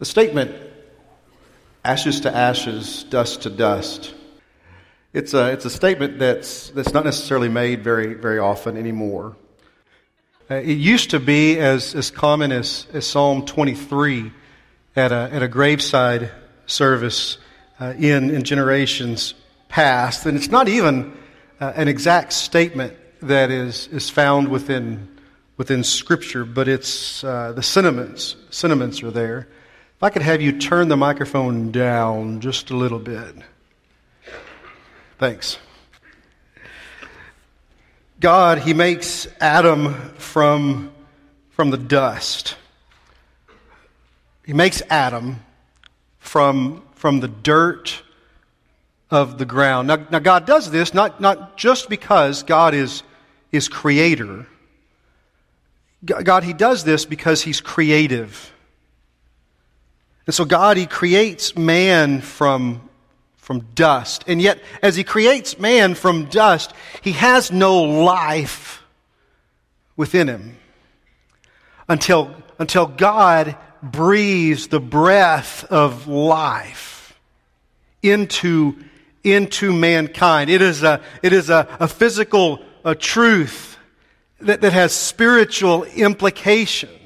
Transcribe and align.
The 0.00 0.06
statement, 0.06 0.56
ashes 1.84 2.20
to 2.20 2.34
ashes, 2.34 3.04
dust 3.04 3.42
to 3.42 3.50
dust, 3.50 4.14
it's 5.12 5.34
a, 5.34 5.52
it's 5.52 5.66
a 5.66 5.70
statement 5.70 6.18
that's, 6.18 6.70
that's 6.70 6.94
not 6.94 7.04
necessarily 7.04 7.50
made 7.50 7.84
very, 7.84 8.14
very 8.14 8.38
often 8.38 8.78
anymore. 8.78 9.36
Uh, 10.50 10.54
it 10.54 10.78
used 10.78 11.10
to 11.10 11.20
be 11.20 11.58
as, 11.58 11.94
as 11.94 12.10
common 12.10 12.50
as, 12.50 12.86
as 12.94 13.06
Psalm 13.06 13.44
23 13.44 14.32
at 14.96 15.12
a, 15.12 15.28
at 15.32 15.42
a 15.42 15.48
graveside 15.48 16.30
service 16.64 17.36
uh, 17.78 17.92
in, 17.98 18.30
in 18.30 18.42
generations 18.42 19.34
past. 19.68 20.24
And 20.24 20.34
it's 20.34 20.48
not 20.48 20.66
even 20.66 21.14
uh, 21.60 21.74
an 21.76 21.88
exact 21.88 22.32
statement 22.32 22.94
that 23.20 23.50
is, 23.50 23.86
is 23.88 24.08
found 24.08 24.48
within, 24.48 25.08
within 25.58 25.84
Scripture, 25.84 26.46
but 26.46 26.68
it's 26.68 27.22
uh, 27.22 27.52
the 27.52 27.62
sentiments. 27.62 28.36
Sentiments 28.48 29.02
are 29.02 29.10
there. 29.10 29.46
If 30.00 30.04
I 30.04 30.08
could 30.08 30.22
have 30.22 30.40
you 30.40 30.58
turn 30.58 30.88
the 30.88 30.96
microphone 30.96 31.72
down 31.72 32.40
just 32.40 32.70
a 32.70 32.74
little 32.74 32.98
bit. 32.98 33.34
Thanks. 35.18 35.58
God, 38.18 38.60
He 38.60 38.72
makes 38.72 39.28
Adam 39.42 39.92
from, 40.16 40.90
from 41.50 41.68
the 41.68 41.76
dust. 41.76 42.56
He 44.46 44.54
makes 44.54 44.80
Adam 44.88 45.40
from, 46.18 46.82
from 46.94 47.20
the 47.20 47.28
dirt 47.28 48.02
of 49.10 49.36
the 49.36 49.44
ground. 49.44 49.88
Now, 49.88 50.06
now 50.10 50.18
God 50.18 50.46
does 50.46 50.70
this 50.70 50.94
not, 50.94 51.20
not 51.20 51.58
just 51.58 51.90
because 51.90 52.42
God 52.42 52.72
is, 52.72 53.02
is 53.52 53.68
creator. 53.68 54.46
God, 56.02 56.42
He 56.42 56.54
does 56.54 56.84
this 56.84 57.04
because 57.04 57.42
He's 57.42 57.60
creative. 57.60 58.50
And 60.30 60.34
so 60.36 60.44
God, 60.44 60.76
He 60.76 60.86
creates 60.86 61.56
man 61.56 62.20
from, 62.20 62.88
from 63.36 63.66
dust. 63.74 64.22
And 64.28 64.40
yet, 64.40 64.62
as 64.80 64.94
He 64.94 65.02
creates 65.02 65.58
man 65.58 65.96
from 65.96 66.26
dust, 66.26 66.72
He 67.02 67.10
has 67.10 67.50
no 67.50 67.82
life 67.82 68.80
within 69.96 70.28
him 70.28 70.56
until, 71.88 72.32
until 72.60 72.86
God 72.86 73.56
breathes 73.82 74.68
the 74.68 74.78
breath 74.78 75.64
of 75.64 76.06
life 76.06 77.18
into, 78.00 78.76
into 79.24 79.72
mankind. 79.72 80.48
It 80.48 80.62
is 80.62 80.84
a, 80.84 81.02
it 81.24 81.32
is 81.32 81.50
a, 81.50 81.66
a 81.80 81.88
physical 81.88 82.62
a 82.84 82.94
truth 82.94 83.76
that, 84.38 84.60
that 84.60 84.72
has 84.74 84.92
spiritual 84.92 85.82
implications. 85.82 86.99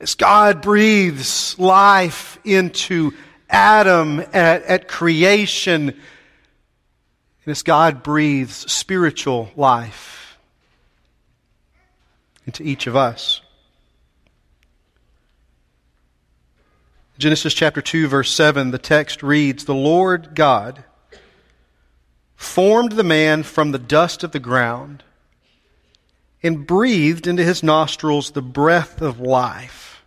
As 0.00 0.14
God 0.14 0.60
breathes 0.60 1.58
life 1.58 2.38
into 2.44 3.12
Adam 3.48 4.20
at, 4.20 4.62
at 4.64 4.88
creation, 4.88 5.90
and 5.90 5.96
as 7.46 7.62
God 7.62 8.02
breathes 8.02 8.70
spiritual 8.70 9.50
life 9.56 10.38
into 12.46 12.62
each 12.62 12.86
of 12.86 12.96
us. 12.96 13.40
Genesis 17.16 17.54
chapter 17.54 17.80
2, 17.80 18.08
verse 18.08 18.30
7, 18.32 18.72
the 18.72 18.78
text 18.78 19.22
reads 19.22 19.64
The 19.64 19.74
Lord 19.74 20.34
God 20.34 20.82
formed 22.34 22.92
the 22.92 23.04
man 23.04 23.44
from 23.44 23.70
the 23.70 23.78
dust 23.78 24.24
of 24.24 24.32
the 24.32 24.40
ground 24.40 25.04
and 26.44 26.66
breathed 26.66 27.26
into 27.26 27.42
his 27.42 27.62
nostrils 27.62 28.30
the 28.30 28.42
breath 28.42 29.00
of 29.00 29.18
life 29.18 30.04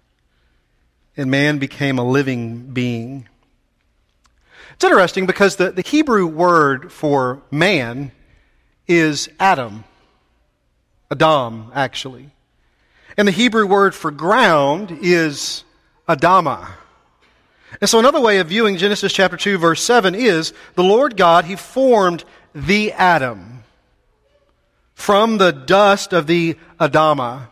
and 1.17 1.31
man 1.31 1.57
became 1.57 1.97
a 1.97 2.03
living 2.07 2.71
being. 2.71 3.27
It's 4.75 4.83
interesting 4.83 5.25
because 5.25 5.55
the, 5.55 5.71
the 5.71 5.81
Hebrew 5.81 6.27
word 6.27 6.91
for 6.91 7.41
man 7.49 8.11
is 8.88 9.27
Adam. 9.39 9.83
Adam, 11.11 11.71
actually. 11.73 12.30
And 13.17 13.27
the 13.27 13.31
Hebrew 13.31 13.65
word 13.65 13.95
for 13.95 14.11
ground 14.11 14.99
is 15.02 15.64
Adama. 16.08 16.73
And 17.81 17.89
so 17.89 17.97
another 17.97 18.21
way 18.21 18.37
of 18.37 18.47
viewing 18.47 18.77
Genesis 18.77 19.11
chapter 19.11 19.37
2 19.37 19.58
verse 19.58 19.81
7 19.81 20.14
is 20.14 20.53
the 20.76 20.83
Lord 20.83 21.17
God, 21.17 21.45
He 21.45 21.55
formed 21.55 22.23
the 22.53 22.92
Adam 22.93 23.57
from 24.97 25.37
the 25.37 25.52
dust 25.52 26.11
of 26.11 26.27
the 26.27 26.58
Adama 26.80 27.47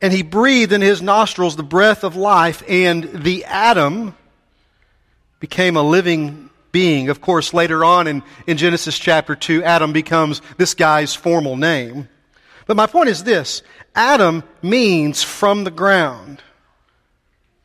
and 0.00 0.12
he 0.12 0.22
breathed 0.22 0.72
in 0.72 0.80
his 0.80 1.00
nostrils 1.00 1.56
the 1.56 1.62
breath 1.62 2.04
of 2.04 2.16
life, 2.16 2.62
and 2.68 3.04
the 3.04 3.44
Adam 3.44 4.14
became 5.40 5.76
a 5.76 5.82
living 5.82 6.50
being. 6.70 7.08
Of 7.08 7.20
course, 7.20 7.54
later 7.54 7.84
on 7.84 8.06
in, 8.06 8.22
in 8.46 8.56
Genesis 8.58 8.98
chapter 8.98 9.34
2, 9.34 9.64
Adam 9.64 9.92
becomes 9.92 10.42
this 10.58 10.74
guy's 10.74 11.14
formal 11.14 11.56
name. 11.56 12.08
But 12.66 12.76
my 12.76 12.86
point 12.86 13.08
is 13.08 13.24
this 13.24 13.62
Adam 13.94 14.42
means 14.60 15.22
from 15.22 15.64
the 15.64 15.70
ground, 15.70 16.42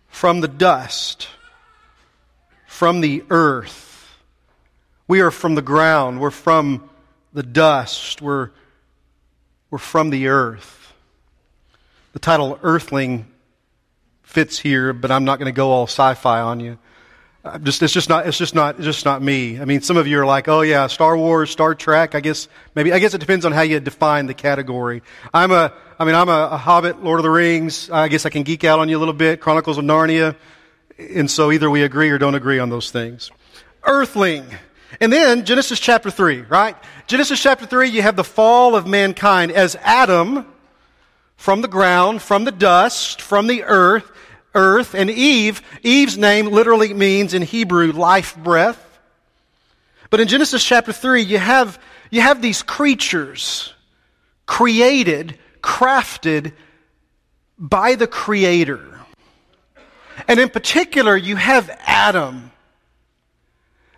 from 0.07 0.39
the 0.39 0.47
dust, 0.47 1.27
from 2.65 3.01
the 3.01 3.23
earth. 3.29 4.15
We 5.07 5.19
are 5.19 5.31
from 5.31 5.55
the 5.55 5.61
ground, 5.61 6.21
we're 6.21 6.31
from 6.31 6.89
the 7.34 7.44
dust, 7.44 8.22
we're, 8.22 8.52
we're 9.69 9.78
from 9.78 10.09
the 10.09 10.28
earth. 10.28 10.94
The 12.14 12.19
title 12.19 12.59
Earthling 12.62 13.25
fits 14.24 14.59
here, 14.59 14.94
but 14.94 15.12
I'm 15.12 15.24
not 15.24 15.40
going 15.40 15.52
to 15.52 15.56
go 15.56 15.72
all 15.72 15.88
sci-fi 15.88 16.42
on 16.42 16.59
you. 16.59 16.78
I'm 17.44 17.64
just, 17.64 17.81
it's 17.81 17.94
just 17.94 18.08
not, 18.08 18.28
it's 18.28 18.38
just 18.38 18.53
not, 18.53 18.75
it's 18.75 18.84
just 18.84 19.03
not 19.03 19.22
me. 19.22 19.59
I 19.59 19.66
mean, 19.66 19.81
some 19.81 19.97
of 19.97 20.06
you 20.06 20.19
are 20.19 20.25
like, 20.25 20.47
oh 20.47 20.62
yeah, 20.62 20.86
Star 20.88 21.18
Wars, 21.18 21.50
Star 21.50 21.74
Trek. 21.74 22.14
I 22.14 22.19
guess 22.19 22.47
maybe, 22.75 22.94
I 22.94 23.00
guess 23.00 23.14
it 23.14 23.18
depends 23.18 23.46
on 23.46 23.52
how 23.52 23.62
you 23.62 23.80
define 23.80 24.28
the 24.28 24.36
category. 24.36 25.02
I'm 25.34 25.52
a, 25.52 25.74
I 25.98 26.06
mean, 26.06 26.13
I'm 26.13 26.30
a, 26.30 26.50
a 26.52 26.58
Hobbit, 26.58 27.03
Lord 27.03 27.19
of 27.19 27.24
the 27.24 27.31
Rings. 27.31 27.90
I 27.90 28.09
guess 28.09 28.25
I 28.25 28.30
can 28.30 28.44
geek 28.44 28.63
out 28.63 28.78
on 28.78 28.90
you 28.90 28.98
a 28.98 29.00
little 29.00 29.13
bit. 29.13 29.42
Chronicles 29.42 29.80
of 29.80 29.86
Narnia. 29.86 30.36
And 31.00 31.31
so 31.31 31.52
either 31.52 31.69
we 31.69 31.81
agree 31.81 32.12
or 32.12 32.19
don't 32.19 32.36
agree 32.36 32.59
on 32.59 32.69
those 32.69 32.92
things. 32.92 33.31
Earthling. 33.84 34.46
And 35.00 35.12
then 35.12 35.46
Genesis 35.46 35.79
chapter 35.79 36.12
3, 36.12 36.41
right? 36.41 36.75
Genesis 37.07 37.41
chapter 37.41 37.66
3, 37.66 37.90
you 37.90 38.02
have 38.02 38.16
the 38.16 38.24
fall 38.24 38.75
of 38.75 38.85
mankind 38.85 39.52
as 39.52 39.75
Adam, 39.78 40.46
from 41.41 41.62
the 41.62 41.68
ground, 41.68 42.22
from 42.22 42.44
the 42.44 42.52
dust, 42.52 43.19
from 43.19 43.47
the 43.47 43.63
earth, 43.63 44.12
earth, 44.53 44.94
and 44.94 45.09
Eve, 45.09 45.63
Eve's 45.81 46.16
name 46.16 46.46
literally 46.46 46.94
means 46.94 47.34
in 47.34 47.41
Hebrew 47.41 47.91
life 47.91 48.38
breath. 48.38 49.00
But 50.12 50.19
in 50.19 50.28
Genesis 50.28 50.63
chapter 50.63 50.94
3, 50.94 51.24
you 51.24 51.40
have, 51.40 51.81
you 52.12 52.22
have 52.22 52.44
these 52.44 52.62
creatures 52.62 53.74
created, 54.46 55.40
crafted 55.62 56.53
by 57.57 57.96
the 57.96 58.07
Creator. 58.07 59.00
And 60.28 60.40
in 60.40 60.50
particular, 60.50 61.16
you 61.16 61.38
have 61.38 61.69
Adam, 61.85 62.51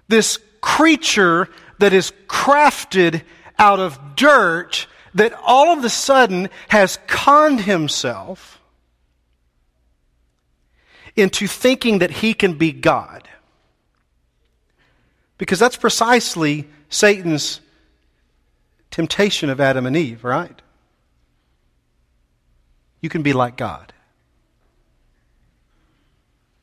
this 0.08 0.40
creature 0.64 1.50
that 1.80 1.92
is 1.92 2.14
crafted 2.28 3.22
out 3.60 3.80
of 3.80 4.16
dirt 4.16 4.88
that 5.14 5.34
all 5.46 5.78
of 5.78 5.84
a 5.84 5.90
sudden 5.90 6.50
has 6.70 6.98
conned 7.06 7.60
himself 7.60 8.62
into 11.18 11.48
thinking 11.48 12.00
that 12.00 12.10
he 12.10 12.34
can 12.34 12.58
be 12.58 12.72
God. 12.72 13.28
Because 15.38 15.60
that's 15.60 15.76
precisely 15.76 16.68
Satan's 16.90 17.60
temptation 18.90 19.50
of 19.50 19.60
Adam 19.60 19.86
and 19.86 19.98
Eve, 19.98 20.24
right? 20.24 20.62
You 23.02 23.10
can 23.10 23.22
be 23.22 23.34
like 23.34 23.58
God. 23.58 23.92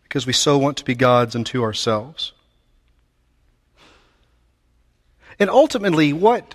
Because 0.04 0.26
we 0.26 0.32
so 0.32 0.56
want 0.56 0.78
to 0.78 0.84
be 0.84 0.94
gods 0.94 1.36
unto 1.36 1.62
ourselves. 1.62 2.32
And 5.40 5.50
ultimately, 5.50 6.12
what 6.12 6.54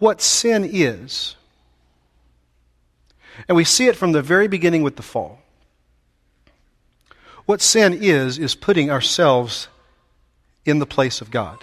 what 0.00 0.20
sin 0.20 0.68
is. 0.68 1.36
And 3.48 3.56
we 3.56 3.64
see 3.64 3.86
it 3.86 3.96
from 3.96 4.12
the 4.12 4.22
very 4.22 4.48
beginning 4.48 4.82
with 4.82 4.96
the 4.96 5.02
fall. 5.02 5.38
What 7.46 7.60
sin 7.60 7.98
is, 8.00 8.38
is 8.38 8.54
putting 8.54 8.90
ourselves 8.90 9.68
in 10.64 10.78
the 10.78 10.86
place 10.86 11.20
of 11.20 11.30
God. 11.30 11.58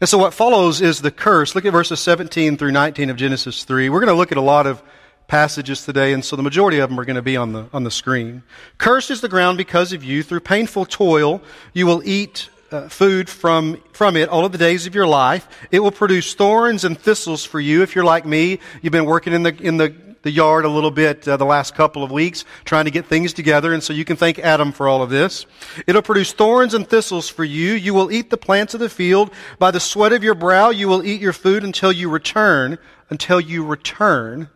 And 0.00 0.08
so 0.08 0.16
what 0.16 0.32
follows 0.32 0.80
is 0.80 1.02
the 1.02 1.10
curse. 1.10 1.54
Look 1.54 1.64
at 1.64 1.72
verses 1.72 2.00
17 2.00 2.56
through 2.56 2.72
19 2.72 3.10
of 3.10 3.16
Genesis 3.16 3.64
3. 3.64 3.88
We're 3.88 4.00
going 4.00 4.08
to 4.08 4.14
look 4.14 4.32
at 4.32 4.38
a 4.38 4.42
lot 4.42 4.66
of 4.66 4.82
passages 5.26 5.84
today, 5.84 6.12
and 6.12 6.24
so 6.24 6.36
the 6.36 6.42
majority 6.42 6.78
of 6.78 6.88
them 6.90 6.98
are 6.98 7.04
going 7.04 7.16
to 7.16 7.22
be 7.22 7.36
on 7.36 7.52
the, 7.52 7.66
on 7.72 7.84
the 7.84 7.90
screen. 7.90 8.42
Cursed 8.78 9.10
is 9.10 9.20
the 9.20 9.28
ground 9.28 9.58
because 9.58 9.92
of 9.92 10.02
you. 10.02 10.22
Through 10.22 10.40
painful 10.40 10.86
toil, 10.86 11.42
you 11.72 11.86
will 11.86 12.02
eat 12.04 12.48
uh, 12.72 12.88
food 12.88 13.28
from, 13.28 13.82
from 13.92 14.16
it 14.16 14.28
all 14.28 14.44
of 14.44 14.52
the 14.52 14.58
days 14.58 14.86
of 14.86 14.94
your 14.94 15.06
life. 15.06 15.48
It 15.70 15.80
will 15.80 15.90
produce 15.90 16.34
thorns 16.34 16.84
and 16.84 16.98
thistles 16.98 17.44
for 17.44 17.60
you. 17.60 17.82
If 17.82 17.94
you're 17.94 18.04
like 18.04 18.26
me, 18.26 18.60
you've 18.80 18.92
been 18.92 19.06
working 19.06 19.32
in 19.32 19.42
the, 19.42 19.56
in 19.60 19.76
the 19.76 19.94
the 20.22 20.30
yard 20.30 20.64
a 20.64 20.68
little 20.68 20.90
bit 20.90 21.26
uh, 21.26 21.36
the 21.36 21.44
last 21.44 21.74
couple 21.74 22.02
of 22.02 22.10
weeks, 22.10 22.44
trying 22.64 22.84
to 22.84 22.90
get 22.90 23.06
things 23.06 23.32
together, 23.32 23.72
and 23.72 23.82
so 23.82 23.92
you 23.92 24.04
can 24.04 24.16
thank 24.16 24.38
Adam 24.38 24.72
for 24.72 24.88
all 24.88 25.02
of 25.02 25.10
this. 25.10 25.46
It'll 25.86 26.02
produce 26.02 26.32
thorns 26.32 26.74
and 26.74 26.88
thistles 26.88 27.28
for 27.28 27.44
you. 27.44 27.72
You 27.72 27.92
will 27.92 28.10
eat 28.10 28.30
the 28.30 28.36
plants 28.36 28.74
of 28.74 28.80
the 28.80 28.88
field. 28.88 29.32
By 29.58 29.70
the 29.70 29.80
sweat 29.80 30.12
of 30.12 30.22
your 30.22 30.34
brow, 30.34 30.70
you 30.70 30.88
will 30.88 31.04
eat 31.04 31.20
your 31.20 31.32
food 31.32 31.64
until 31.64 31.92
you 31.92 32.08
return, 32.08 32.78
until 33.10 33.40
you 33.40 33.64
return 33.64 34.48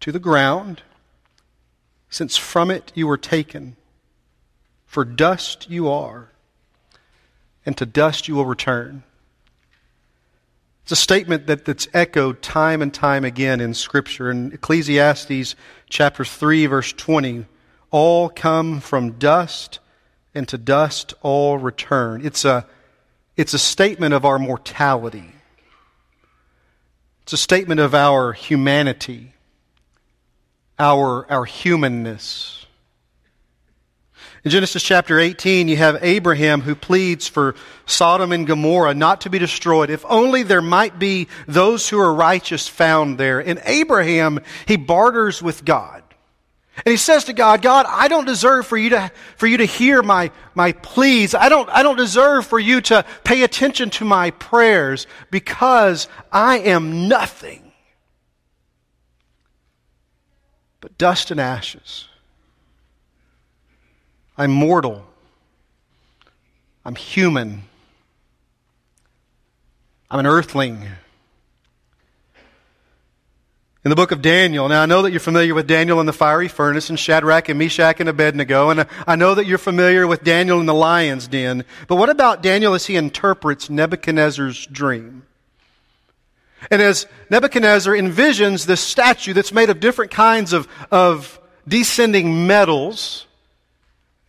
to 0.00 0.12
the 0.12 0.18
ground, 0.18 0.82
since 2.10 2.36
from 2.36 2.70
it 2.70 2.92
you 2.94 3.06
were 3.06 3.16
taken. 3.16 3.76
For 4.84 5.04
dust 5.04 5.70
you 5.70 5.88
are, 5.88 6.30
and 7.66 7.76
to 7.76 7.84
dust 7.84 8.28
you 8.28 8.36
will 8.36 8.46
return. 8.46 9.02
It's 10.84 10.92
a 10.92 10.96
statement 10.96 11.48
that, 11.48 11.64
that's 11.64 11.88
echoed 11.92 12.42
time 12.42 12.80
and 12.80 12.94
time 12.94 13.24
again 13.24 13.60
in 13.60 13.74
Scripture. 13.74 14.30
In 14.30 14.52
Ecclesiastes 14.52 15.56
chapter 15.90 16.24
3, 16.24 16.66
verse 16.66 16.92
20, 16.92 17.44
all 17.90 18.28
come 18.28 18.78
from 18.78 19.12
dust, 19.12 19.80
and 20.32 20.46
to 20.46 20.56
dust 20.56 21.14
all 21.22 21.58
return. 21.58 22.24
It's 22.24 22.44
a, 22.44 22.66
it's 23.36 23.52
a 23.52 23.58
statement 23.58 24.14
of 24.14 24.24
our 24.24 24.38
mortality. 24.38 25.32
It's 27.22 27.32
a 27.32 27.36
statement 27.36 27.80
of 27.80 27.92
our 27.92 28.32
humanity, 28.32 29.32
our, 30.78 31.28
our 31.28 31.46
humanness. 31.46 32.65
In 34.46 34.50
Genesis 34.50 34.84
chapter 34.84 35.18
18, 35.18 35.66
you 35.66 35.76
have 35.76 36.04
Abraham 36.04 36.60
who 36.60 36.76
pleads 36.76 37.26
for 37.26 37.56
Sodom 37.84 38.30
and 38.30 38.46
Gomorrah 38.46 38.94
not 38.94 39.22
to 39.22 39.28
be 39.28 39.40
destroyed, 39.40 39.90
if 39.90 40.04
only 40.08 40.44
there 40.44 40.62
might 40.62 41.00
be 41.00 41.26
those 41.48 41.88
who 41.88 41.98
are 41.98 42.14
righteous 42.14 42.68
found 42.68 43.18
there. 43.18 43.40
And 43.40 43.60
Abraham, 43.64 44.38
he 44.64 44.76
barters 44.76 45.42
with 45.42 45.64
God. 45.64 46.04
And 46.76 46.92
he 46.92 46.96
says 46.96 47.24
to 47.24 47.32
God, 47.32 47.60
God, 47.60 47.86
I 47.88 48.06
don't 48.06 48.24
deserve 48.24 48.68
for 48.68 48.76
you 48.76 48.90
to, 48.90 49.10
for 49.36 49.48
you 49.48 49.56
to 49.56 49.64
hear 49.64 50.00
my, 50.00 50.30
my 50.54 50.70
pleas. 50.70 51.34
I 51.34 51.48
don't, 51.48 51.68
I 51.70 51.82
don't 51.82 51.96
deserve 51.96 52.46
for 52.46 52.60
you 52.60 52.80
to 52.82 53.04
pay 53.24 53.42
attention 53.42 53.90
to 53.90 54.04
my 54.04 54.30
prayers 54.30 55.08
because 55.32 56.06
I 56.30 56.58
am 56.58 57.08
nothing 57.08 57.72
but 60.80 60.96
dust 60.96 61.32
and 61.32 61.40
ashes. 61.40 62.06
I'm 64.38 64.50
mortal. 64.50 65.04
I'm 66.84 66.94
human. 66.94 67.62
I'm 70.10 70.20
an 70.20 70.26
earthling. 70.26 70.86
In 73.84 73.90
the 73.90 73.96
book 73.96 74.10
of 74.10 74.20
Daniel, 74.20 74.68
now 74.68 74.82
I 74.82 74.86
know 74.86 75.02
that 75.02 75.12
you're 75.12 75.20
familiar 75.20 75.54
with 75.54 75.68
Daniel 75.68 76.00
in 76.00 76.06
the 76.06 76.12
fiery 76.12 76.48
furnace 76.48 76.90
and 76.90 76.98
Shadrach 76.98 77.48
and 77.48 77.58
Meshach 77.58 78.00
and 78.00 78.08
Abednego, 78.08 78.70
and 78.70 78.86
I 79.06 79.14
know 79.14 79.34
that 79.34 79.46
you're 79.46 79.58
familiar 79.58 80.06
with 80.08 80.24
Daniel 80.24 80.58
in 80.58 80.66
the 80.66 80.74
lion's 80.74 81.28
den. 81.28 81.64
But 81.86 81.94
what 81.94 82.10
about 82.10 82.42
Daniel 82.42 82.74
as 82.74 82.86
he 82.86 82.96
interprets 82.96 83.70
Nebuchadnezzar's 83.70 84.66
dream? 84.66 85.24
And 86.70 86.82
as 86.82 87.06
Nebuchadnezzar 87.30 87.94
envisions 87.94 88.66
this 88.66 88.80
statue 88.80 89.32
that's 89.32 89.52
made 89.52 89.70
of 89.70 89.78
different 89.78 90.10
kinds 90.10 90.52
of, 90.52 90.66
of 90.90 91.40
descending 91.68 92.46
metals, 92.46 93.25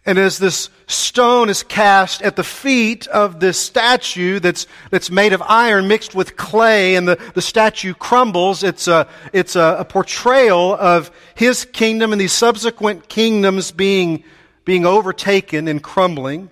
and 0.08 0.18
as 0.18 0.40
this 0.40 0.70
stone 0.88 1.50
is 1.50 1.64
cast 1.64 2.22
at 2.22 2.38
the 2.38 2.44
feet 2.44 3.08
of 3.08 3.42
this 3.42 3.60
statue 3.60 4.40
that's, 4.40 4.66
that's 4.90 5.12
made 5.12 5.34
of 5.34 5.42
iron 5.42 5.90
mixed 5.90 6.16
with 6.16 6.38
clay, 6.38 6.96
and 6.96 7.06
the, 7.06 7.18
the 7.34 7.42
statue 7.42 7.94
crumbles, 7.94 8.64
it's, 8.64 8.88
a, 8.88 9.06
it's 9.34 9.58
a, 9.58 9.76
a 9.80 9.86
portrayal 9.86 10.74
of 10.76 11.12
his 11.36 11.66
kingdom 11.66 12.14
and 12.14 12.22
these 12.22 12.32
subsequent 12.32 13.10
kingdoms 13.10 13.72
being, 13.72 14.24
being 14.64 14.86
overtaken 14.86 15.68
and 15.68 15.84
crumbling. 15.84 16.50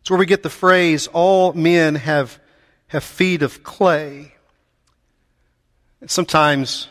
It's 0.00 0.10
where 0.10 0.18
we 0.18 0.24
get 0.24 0.42
the 0.42 0.48
phrase, 0.48 1.06
all 1.08 1.52
men 1.52 1.94
have, 1.94 2.40
have 2.86 3.04
feet 3.04 3.42
of 3.42 3.62
clay. 3.62 4.32
And 6.00 6.10
sometimes 6.10 6.88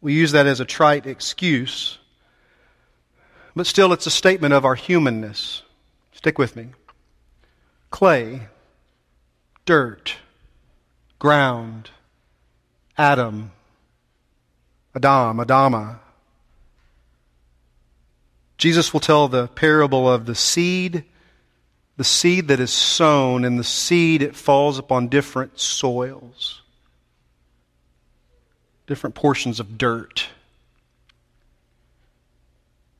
we 0.00 0.14
use 0.14 0.32
that 0.32 0.48
as 0.48 0.58
a 0.58 0.64
trite 0.64 1.06
excuse 1.06 1.98
but 3.56 3.66
still 3.66 3.92
it's 3.92 4.06
a 4.06 4.10
statement 4.10 4.54
of 4.54 4.64
our 4.64 4.74
humanness. 4.74 5.62
Stick 6.12 6.38
with 6.38 6.56
me. 6.56 6.68
Clay, 7.90 8.48
dirt, 9.64 10.16
ground, 11.18 11.90
Adam, 12.98 13.52
Adam, 14.94 15.38
Adama. 15.38 15.98
Jesus 18.56 18.92
will 18.92 19.00
tell 19.00 19.28
the 19.28 19.48
parable 19.48 20.08
of 20.08 20.26
the 20.26 20.34
seed, 20.34 21.04
the 21.96 22.04
seed 22.04 22.48
that 22.48 22.60
is 22.60 22.70
sown, 22.70 23.44
and 23.44 23.58
the 23.58 23.64
seed 23.64 24.22
it 24.22 24.36
falls 24.36 24.78
upon 24.78 25.08
different 25.08 25.58
soils, 25.58 26.62
different 28.86 29.14
portions 29.14 29.60
of 29.60 29.76
dirt. 29.76 30.28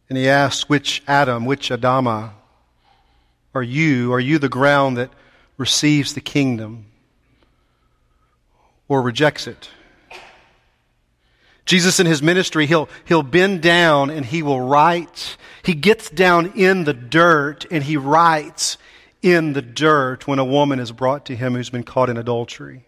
And 0.09 0.19
he 0.19 0.29
asks, 0.29 0.69
Which 0.69 1.03
Adam, 1.06 1.45
which 1.45 1.71
Adama 1.71 2.33
are 3.55 3.62
you? 3.62 4.12
Are 4.12 4.21
you 4.21 4.39
the 4.39 4.49
ground 4.49 4.97
that 4.97 5.11
receives 5.56 6.15
the 6.15 6.21
kingdom 6.21 6.87
or 8.89 9.03
rejects 9.03 9.47
it? 9.47 9.71
Jesus 11.65 11.99
in 11.99 12.06
his 12.06 12.23
ministry, 12.23 12.67
he'll, 12.67 12.89
he'll 13.06 13.23
bend 13.23 13.62
down 13.62 14.11
and 14.11 14.27
he 14.27 14.43
will 14.43 14.61
write. 14.61 15.39
He 15.62 15.75
gets 15.75 16.11
down 16.11 16.53
in 16.55 16.85
the 16.85 16.93
dirt 16.93 17.65
and 17.71 17.83
he 17.83 17.97
writes 17.97 18.77
in 19.23 19.55
the 19.55 19.62
dirt 19.62 20.27
when 20.27 20.39
a 20.39 20.45
woman 20.45 20.79
is 20.79 20.93
brought 20.93 21.25
to 21.27 21.37
him 21.37 21.55
who's 21.55 21.71
been 21.71 21.83
caught 21.83 22.11
in 22.11 22.19
adultery. 22.19 22.85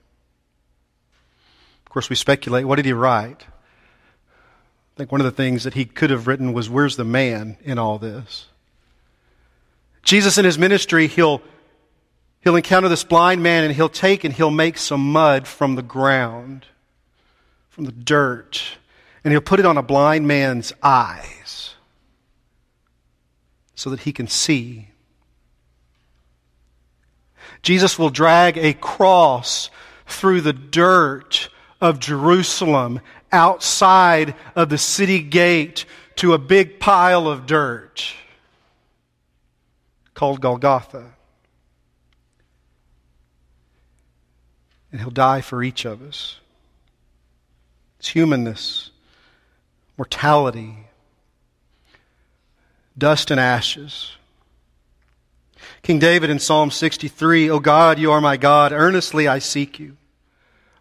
Of 1.87 1.91
course, 1.91 2.11
we 2.11 2.17
speculate 2.17 2.67
what 2.67 2.77
did 2.77 2.85
he 2.85 2.93
write? 2.93 3.47
I 4.97 5.01
think 5.01 5.13
one 5.13 5.21
of 5.21 5.27
the 5.27 5.31
things 5.31 5.65
that 5.65 5.75
he 5.75 5.85
could 5.85 6.09
have 6.09 6.27
written 6.27 6.55
was, 6.55 6.71
Where's 6.71 6.97
the 6.97 7.05
man 7.05 7.59
in 7.63 7.79
all 7.79 7.99
this? 7.99 8.47
Jesus 10.03 10.39
in 10.39 10.47
his 10.47 10.59
ministry, 10.59 11.07
he'll, 11.07 11.43
he'll 12.41 12.57
encounter 12.57 12.89
this 12.89 13.05
blind 13.05 13.43
man 13.43 13.65
and 13.65 13.75
he'll 13.75 13.91
take 13.91 14.25
and 14.25 14.33
he'll 14.33 14.51
make 14.51 14.79
some 14.79 15.13
mud 15.13 15.47
from 15.47 15.75
the 15.75 15.83
ground, 15.83 16.65
from 17.69 17.85
the 17.85 17.93
dirt, 17.93 18.79
and 19.23 19.33
he'll 19.33 19.43
put 19.43 19.61
it 19.61 19.67
on 19.67 19.77
a 19.77 19.83
blind 19.83 20.27
man's 20.27 20.73
eyes 20.83 21.75
so 23.75 23.91
that 23.91 24.01
he 24.01 24.15
can 24.15 24.29
see. 24.29 24.89
Jesus 27.61 27.99
will 27.99 28.09
drag 28.09 28.57
a 28.57 28.73
cross 28.73 29.69
through 30.07 30.41
the 30.41 30.55
dirt 30.55 31.51
of 31.83 32.01
Jerusalem 32.01 33.01
outside 33.33 34.35
of 34.55 34.69
the 34.69 34.79
city 34.79 35.21
gate 35.21 35.85
to 36.17 36.33
a 36.33 36.39
big 36.39 36.81
pile 36.81 37.29
of 37.29 37.47
dirt 37.47 38.15
called 40.15 40.41
Golgotha. 40.41 41.13
And 44.91 45.01
he'll 45.01 45.11
die 45.11 45.43
for 45.43 45.63
each 45.63 45.85
of 45.85 46.03
us. 46.03 46.41
It's 47.99 48.09
humanness, 48.09 48.91
mortality, 49.99 50.87
dust 52.97 53.31
and 53.31 53.39
ashes. 53.39 54.13
King 55.83 55.99
David 55.99 56.31
in 56.31 56.39
Psalm 56.39 56.71
63, 56.71 57.51
O 57.51 57.61
God, 57.61 57.99
you 57.99 58.11
are 58.11 58.21
my 58.21 58.37
God, 58.37 58.73
earnestly 58.73 59.29
I 59.29 59.39
seek 59.39 59.79
you. 59.79 59.97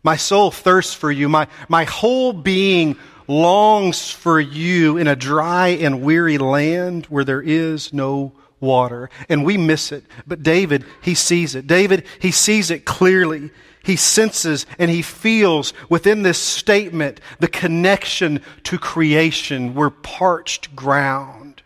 My 0.05 0.17
soul 0.17 0.51
thirsts 0.51 0.93
for 0.93 1.12
you. 1.12 1.27
My, 1.27 1.47
my 1.67 1.85
whole 1.85 2.31
being 2.31 2.95
longs 3.27 4.12
for 4.12 4.39
you 4.39 4.97
in 4.97 5.07
a 5.07 5.15
dry 5.15 5.69
and 5.69 6.03
weary 6.03 6.38
land 6.38 7.07
where 7.07 7.24
there 7.24 7.41
is 7.41 7.91
no 7.91 8.31
water. 8.59 9.09
And 9.29 9.43
we 9.43 9.57
miss 9.57 9.91
it. 9.91 10.03
But 10.27 10.43
David, 10.43 10.85
he 11.01 11.15
sees 11.15 11.55
it. 11.55 11.65
David, 11.65 12.05
he 12.19 12.29
sees 12.29 12.69
it 12.69 12.85
clearly. 12.85 13.50
He 13.83 13.95
senses 13.95 14.67
and 14.77 14.91
he 14.91 15.01
feels 15.01 15.74
within 15.89 16.21
this 16.21 16.38
statement 16.38 17.19
the 17.39 17.47
connection 17.47 18.43
to 18.65 18.77
creation. 18.77 19.74
We're 19.74 19.89
parched 19.89 20.75
ground 20.75 21.63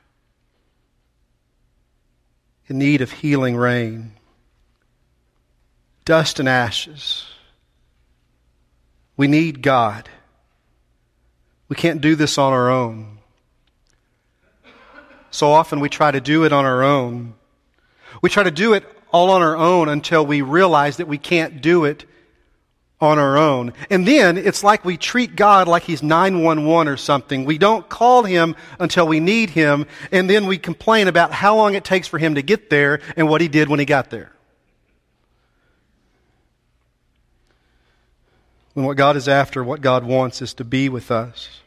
in 2.68 2.78
need 2.78 3.02
of 3.02 3.12
healing 3.12 3.58
rain. 3.58 4.14
Dust 6.06 6.40
and 6.40 6.48
ashes 6.48 7.29
we 9.20 9.28
need 9.28 9.62
God. 9.62 10.08
We 11.68 11.76
can't 11.76 12.00
do 12.00 12.16
this 12.16 12.38
on 12.38 12.54
our 12.54 12.70
own. 12.70 13.18
So 15.30 15.52
often 15.52 15.82
we 15.82 15.90
try 15.90 16.10
to 16.10 16.22
do 16.22 16.46
it 16.46 16.54
on 16.54 16.64
our 16.64 16.84
own. 16.84 17.34
We 18.22 18.30
try 18.30 18.44
to 18.44 18.50
do 18.50 18.72
it 18.72 18.86
all 19.12 19.30
on 19.32 19.42
our 19.42 19.58
own 19.58 19.90
until 19.90 20.26
we 20.26 20.42
realize 20.42 20.96
that 20.98 21.10
we 21.10 21.18
can't 21.18 21.62
do 21.62 21.84
it 21.84 22.06
on 23.02 23.20
our 23.20 23.38
own. 23.38 23.74
And 23.90 24.08
then 24.08 24.38
it's 24.38 24.64
like 24.64 24.86
we 24.86 24.96
treat 24.96 25.36
God 25.36 25.68
like 25.68 25.84
he's 25.84 26.02
911 26.02 26.88
or 26.88 26.96
something. 26.96 27.44
We 27.44 27.58
don't 27.58 27.90
call 27.90 28.24
him 28.24 28.56
until 28.80 29.06
we 29.06 29.20
need 29.20 29.50
him, 29.50 29.86
and 30.14 30.30
then 30.30 30.46
we 30.46 30.58
complain 30.58 31.10
about 31.10 31.34
how 31.34 31.58
long 31.58 31.74
it 31.74 31.84
takes 31.84 32.08
for 32.08 32.20
him 32.20 32.36
to 32.36 32.42
get 32.42 32.70
there 32.70 33.02
and 33.18 33.28
what 33.28 33.42
he 33.42 33.50
did 33.50 33.68
when 33.68 33.80
he 33.80 33.86
got 33.86 34.12
there. 34.12 34.32
When 38.80 38.86
what 38.86 38.96
God 38.96 39.18
is 39.18 39.28
after, 39.28 39.62
what 39.62 39.82
God 39.82 40.06
wants 40.06 40.42
is 40.42 40.54
to 40.54 40.64
be 40.64 40.88
with 40.88 41.12
us. 41.12 41.60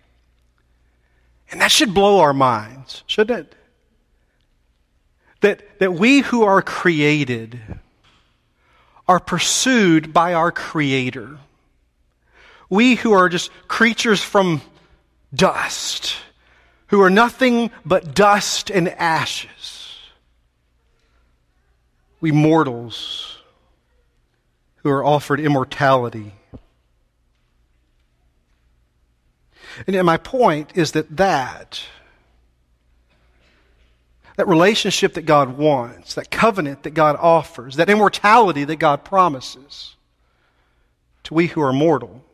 And 1.50 1.60
that 1.60 1.70
should 1.70 1.92
blow 1.92 2.20
our 2.20 2.32
minds, 2.32 3.04
shouldn't 3.06 3.38
it? 3.38 3.54
That, 5.42 5.78
that 5.78 5.92
we 5.92 6.20
who 6.20 6.44
are 6.44 6.62
created, 6.62 7.60
are 9.06 9.20
pursued 9.20 10.14
by 10.14 10.32
our 10.32 10.50
Creator. 10.50 11.36
We 12.70 12.94
who 12.94 13.12
are 13.12 13.28
just 13.28 13.50
creatures 13.68 14.22
from 14.22 14.62
dust, 15.34 16.16
who 16.86 17.02
are 17.02 17.10
nothing 17.10 17.72
but 17.84 18.14
dust 18.14 18.70
and 18.70 18.88
ashes. 18.88 19.98
We 22.22 22.32
mortals 22.32 23.36
who 24.76 24.88
are 24.88 25.04
offered 25.04 25.40
immortality. 25.40 26.32
And 29.86 30.06
my 30.06 30.16
point 30.16 30.72
is 30.74 30.92
that 30.92 31.16
that 31.16 31.82
that 34.36 34.48
relationship 34.48 35.14
that 35.14 35.26
God 35.26 35.58
wants, 35.58 36.14
that 36.14 36.30
covenant 36.30 36.84
that 36.84 36.92
God 36.94 37.16
offers, 37.20 37.76
that 37.76 37.90
immortality 37.90 38.64
that 38.64 38.76
God 38.76 39.04
promises 39.04 39.96
to 41.24 41.34
we 41.34 41.48
who 41.48 41.60
are 41.60 41.72
mortal. 41.72 42.24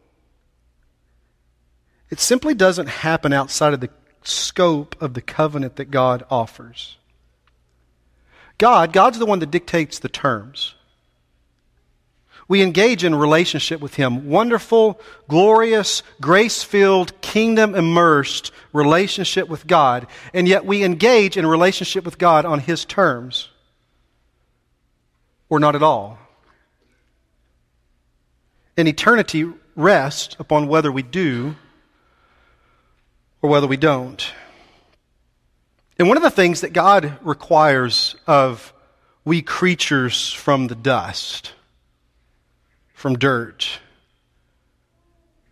It 2.08 2.20
simply 2.20 2.54
doesn't 2.54 2.86
happen 2.86 3.32
outside 3.32 3.74
of 3.74 3.80
the 3.80 3.90
scope 4.22 5.00
of 5.02 5.14
the 5.14 5.20
covenant 5.20 5.76
that 5.76 5.90
God 5.90 6.24
offers. 6.30 6.96
God, 8.56 8.92
God's 8.92 9.18
the 9.18 9.26
one 9.26 9.40
that 9.40 9.50
dictates 9.50 9.98
the 9.98 10.08
terms 10.08 10.74
we 12.48 12.62
engage 12.62 13.04
in 13.04 13.14
relationship 13.14 13.80
with 13.80 13.94
Him. 13.94 14.30
Wonderful, 14.30 14.98
glorious, 15.28 16.02
grace 16.18 16.62
filled, 16.62 17.20
kingdom 17.20 17.74
immersed 17.74 18.52
relationship 18.72 19.48
with 19.48 19.66
God. 19.66 20.06
And 20.32 20.48
yet 20.48 20.64
we 20.64 20.82
engage 20.82 21.36
in 21.36 21.46
relationship 21.46 22.06
with 22.06 22.16
God 22.16 22.46
on 22.46 22.60
His 22.60 22.86
terms. 22.86 23.50
Or 25.50 25.60
not 25.60 25.76
at 25.76 25.82
all. 25.82 26.18
And 28.78 28.88
eternity 28.88 29.50
rests 29.76 30.34
upon 30.38 30.68
whether 30.68 30.90
we 30.90 31.02
do 31.02 31.54
or 33.42 33.50
whether 33.50 33.66
we 33.66 33.76
don't. 33.76 34.32
And 35.98 36.08
one 36.08 36.16
of 36.16 36.22
the 36.22 36.30
things 36.30 36.62
that 36.62 36.72
God 36.72 37.18
requires 37.22 38.16
of 38.26 38.72
we 39.24 39.42
creatures 39.42 40.32
from 40.32 40.68
the 40.68 40.74
dust 40.74 41.52
from 42.98 43.16
dirt. 43.16 43.78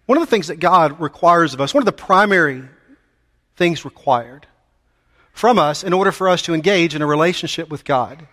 One 0.07 0.19
of 0.19 0.23
the 0.23 0.31
things 0.31 0.49
that 0.49 0.59
God 0.59 1.01
requires 1.01 1.55
of 1.55 1.61
us, 1.61 1.73
one 1.73 1.81
of 1.81 1.87
the 1.87 1.93
primary 1.93 2.65
things 3.55 3.85
required 3.85 4.49
from 5.33 5.57
us 5.57 5.85
in 5.85 5.93
order 5.93 6.11
for 6.11 6.29
us 6.29 6.43
to 6.43 6.55
engage 6.55 6.97
in 6.97 7.03
a 7.03 7.07
relationship 7.07 7.71
with 7.71 7.85
God 7.85 8.27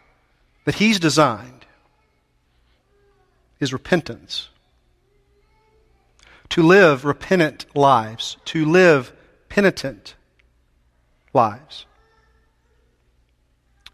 that 0.66 0.76
He's 0.76 1.00
designed 1.00 1.68
is 3.60 3.72
repentance. 3.72 4.50
To 6.50 6.64
live 6.64 7.06
repentant 7.06 7.68
lives, 7.76 8.38
to 8.46 8.66
live 8.66 9.14
penitent 9.48 10.16
lives. 11.36 11.86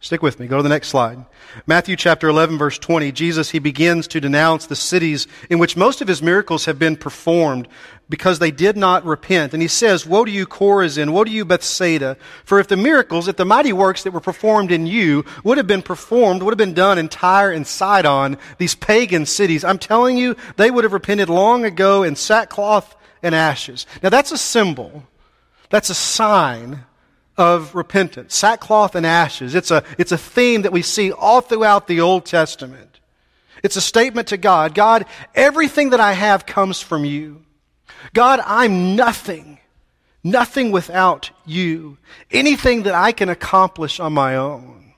Stick 0.01 0.24
with 0.24 0.39
me. 0.39 0.48
Go 0.48 0.56
to 0.56 0.63
the 0.63 0.70
next 0.70 0.88
slide. 0.88 1.25
Matthew 1.68 1.98
chapter 1.98 2.29
11 2.29 2.58
verse 2.58 2.77
20. 2.77 3.12
Jesus, 3.12 3.50
he 3.50 3.60
begins 3.60 4.08
to 4.08 4.22
denounce 4.22 4.65
the 4.65 4.75
cities 4.75 5.27
in 5.50 5.60
which 5.60 5.75
most 5.75 6.01
of 6.01 6.08
his 6.08 6.22
miracles 6.22 6.63
have 6.65 6.79
been 6.79 6.96
performed 6.96 7.68
because 8.08 8.39
they 8.39 8.50
did 8.50 8.77
not 8.77 9.03
repent. 9.03 9.53
And 9.53 9.62
he 9.62 9.68
says, 9.68 10.06
Woe 10.06 10.24
to 10.24 10.32
you, 10.32 10.48
Chorazin! 10.48 11.12
Woe 11.12 11.25
to 11.25 11.29
you, 11.29 11.44
Bethsaida! 11.44 12.15
For 12.46 12.62
if 12.62 12.70
the 12.70 12.77
miracles, 12.77 13.27
if 13.27 13.36
the 13.36 13.44
mighty 13.44 13.74
works 13.74 14.03
that 14.03 14.12
were 14.12 14.22
performed 14.22 14.72
in 14.72 14.88
you 14.88 15.25
would 15.44 15.58
have 15.58 15.68
been 15.68 15.82
performed, 15.82 16.44
would 16.44 16.53
have 16.53 16.58
been 16.58 16.74
done 16.74 16.98
in 16.98 17.10
Tyre 17.10 17.51
and 17.51 17.68
Sidon, 17.68 18.38
these 18.58 18.75
pagan 18.75 19.25
cities, 19.25 19.65
I'm 19.65 19.79
telling 19.79 20.18
you, 20.18 20.38
they 20.56 20.72
would 20.72 20.86
have 20.86 20.94
repented 20.94 21.27
long 21.27 21.65
ago 21.65 22.03
in 22.03 22.15
sackcloth 22.15 22.96
and 23.22 23.36
ashes. 23.36 23.86
Now 24.01 24.08
that's 24.08 24.32
a 24.32 24.38
symbol. 24.38 25.03
That's 25.70 25.89
a 25.89 25.96
sign 25.96 26.86
of 27.39 27.74
repentance, 27.74 28.36
sackcloth 28.36 28.96
and 28.96 29.05
ashes. 29.05 29.55
It's 29.55 29.72
a, 29.72 29.84
it's 29.98 30.12
a 30.12 30.17
theme 30.17 30.63
that 30.63 30.74
we 30.74 30.81
see 30.81 31.12
all 31.12 31.39
throughout 31.39 31.88
the 31.88 32.01
Old 32.01 32.25
Testament. 32.25 33.00
It's 33.63 33.77
a 33.77 33.81
statement 33.81 34.27
to 34.27 34.38
God 34.38 34.75
God, 34.75 35.05
everything 35.34 35.91
that 35.91 36.00
I 36.01 36.13
have 36.13 36.46
comes 36.46 36.81
from 36.81 37.05
you. 37.05 37.46
God, 38.13 38.41
I'm 38.46 38.96
nothing, 38.96 39.60
nothing 40.24 40.72
without 40.72 41.31
you. 41.46 41.98
Anything 42.29 42.84
that 42.84 42.93
I 42.93 43.13
can 43.13 43.29
accomplish 43.29 44.00
on 44.00 44.13
my 44.13 44.36
own 44.36 44.93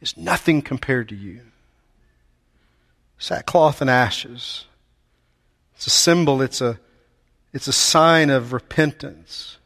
is 0.00 0.16
nothing 0.16 0.60
compared 0.60 1.08
to 1.10 1.14
you. 1.14 1.40
Sackcloth 3.18 3.80
and 3.80 3.88
ashes. 3.88 4.66
It's 5.76 5.86
a 5.86 5.90
symbol, 5.90 6.42
it's 6.42 6.60
a, 6.60 6.78
it's 7.56 7.68
a 7.68 7.72
sign 7.72 8.28
of 8.28 8.52
repentance. 8.52 9.56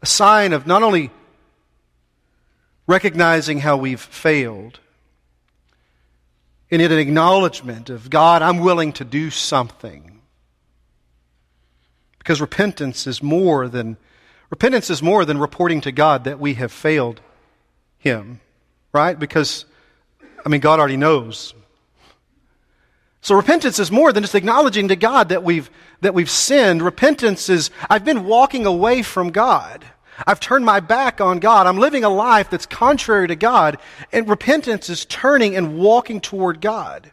A 0.00 0.06
sign 0.06 0.54
of 0.54 0.66
not 0.66 0.82
only 0.82 1.10
recognizing 2.86 3.58
how 3.58 3.76
we've 3.76 4.00
failed, 4.00 4.80
and 6.70 6.80
an 6.80 6.92
acknowledgement 6.92 7.90
of 7.90 8.08
God, 8.08 8.40
I'm 8.40 8.60
willing 8.60 8.94
to 8.94 9.04
do 9.04 9.28
something. 9.28 10.22
Because 12.18 12.40
repentance 12.40 13.06
is 13.06 13.22
more 13.22 13.68
than 13.68 13.98
repentance 14.48 14.88
is 14.88 15.02
more 15.02 15.26
than 15.26 15.36
reporting 15.36 15.82
to 15.82 15.92
God 15.92 16.24
that 16.24 16.40
we 16.40 16.54
have 16.54 16.72
failed 16.72 17.20
him. 17.98 18.40
Right? 18.94 19.18
Because 19.18 19.66
I 20.46 20.48
mean 20.48 20.62
God 20.62 20.78
already 20.78 20.96
knows 20.96 21.52
so 23.26 23.34
repentance 23.34 23.80
is 23.80 23.90
more 23.90 24.12
than 24.12 24.22
just 24.22 24.36
acknowledging 24.36 24.86
to 24.86 24.94
God 24.94 25.30
that 25.30 25.42
we've, 25.42 25.68
that 26.00 26.14
we've 26.14 26.30
sinned. 26.30 26.80
Repentance 26.80 27.48
is, 27.48 27.72
I've 27.90 28.04
been 28.04 28.24
walking 28.24 28.66
away 28.66 29.02
from 29.02 29.32
God. 29.32 29.84
I've 30.24 30.38
turned 30.38 30.64
my 30.64 30.78
back 30.78 31.20
on 31.20 31.40
God. 31.40 31.66
I'm 31.66 31.78
living 31.78 32.04
a 32.04 32.08
life 32.08 32.50
that's 32.50 32.66
contrary 32.66 33.26
to 33.26 33.34
God. 33.34 33.78
And 34.12 34.28
repentance 34.28 34.88
is 34.88 35.04
turning 35.06 35.56
and 35.56 35.76
walking 35.76 36.20
toward 36.20 36.60
God. 36.60 37.10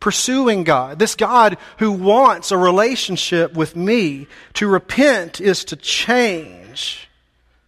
Pursuing 0.00 0.64
God. 0.64 0.98
This 0.98 1.14
God 1.14 1.58
who 1.78 1.92
wants 1.92 2.50
a 2.50 2.58
relationship 2.58 3.54
with 3.54 3.76
me. 3.76 4.26
To 4.54 4.66
repent 4.66 5.40
is 5.40 5.64
to 5.66 5.76
change. 5.76 7.08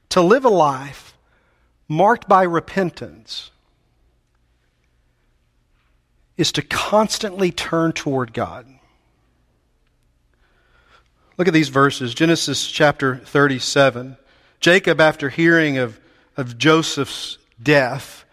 To 0.08 0.20
live 0.20 0.44
a 0.44 0.48
life 0.48 1.16
marked 1.86 2.28
by 2.28 2.42
repentance 2.42 3.52
is 6.36 6.52
to 6.52 6.62
constantly 6.62 7.50
turn 7.50 7.92
toward 7.92 8.32
God. 8.32 8.66
Look 11.38 11.48
at 11.48 11.54
these 11.54 11.68
verses 11.68 12.14
Genesis 12.14 12.66
chapter 12.66 13.16
37. 13.16 14.16
Jacob, 14.60 15.00
after 15.00 15.28
hearing 15.28 15.78
of, 15.78 16.00
of 16.36 16.56
Joseph's 16.56 17.38
death, 17.62 18.24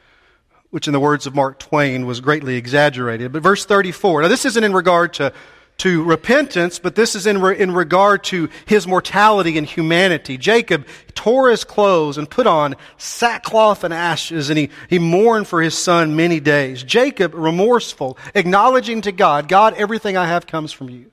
which 0.70 0.88
in 0.88 0.94
the 0.94 1.00
words 1.00 1.28
of 1.28 1.36
Mark 1.36 1.60
Twain 1.60 2.06
was 2.06 2.22
greatly 2.22 2.56
exaggerated, 2.56 3.32
but 3.32 3.44
verse 3.44 3.66
34. 3.66 4.24
Now, 4.24 4.28
this 4.28 4.46
isn't 4.46 4.64
in 4.64 4.74
regard 4.74 5.14
to 5.16 5.34
to 5.80 6.04
repentance, 6.04 6.80
but 6.80 6.96
this 6.96 7.16
is 7.16 7.26
in, 7.26 7.42
re- 7.42 7.58
in 7.58 7.72
regard 7.72 8.24
to 8.26 8.50
his 8.66 8.88
mortality 8.88 9.58
and 9.58 9.68
humanity. 9.68 10.38
Jacob 10.38 10.86
tore 11.24 11.50
his 11.50 11.64
clothes 11.64 12.18
and 12.18 12.30
put 12.30 12.46
on 12.46 12.76
sackcloth 12.98 13.86
and 13.86 13.94
ashes, 13.94 14.50
and 14.50 14.60
he, 14.60 14.70
he 14.90 15.00
mourned 15.00 15.48
for 15.48 15.62
his 15.62 15.74
son 15.74 16.18
many 16.18 16.42
days. 16.42 16.84
Jacob, 16.84 17.34
remorseful, 17.34 18.18
acknowledging 18.36 19.00
to 19.00 19.14
God, 19.14 19.48
God, 19.48 19.74
everything 19.76 20.18
I 20.18 20.28
have 20.28 20.46
comes 20.46 20.74
from 20.74 20.90
you. 20.90 21.12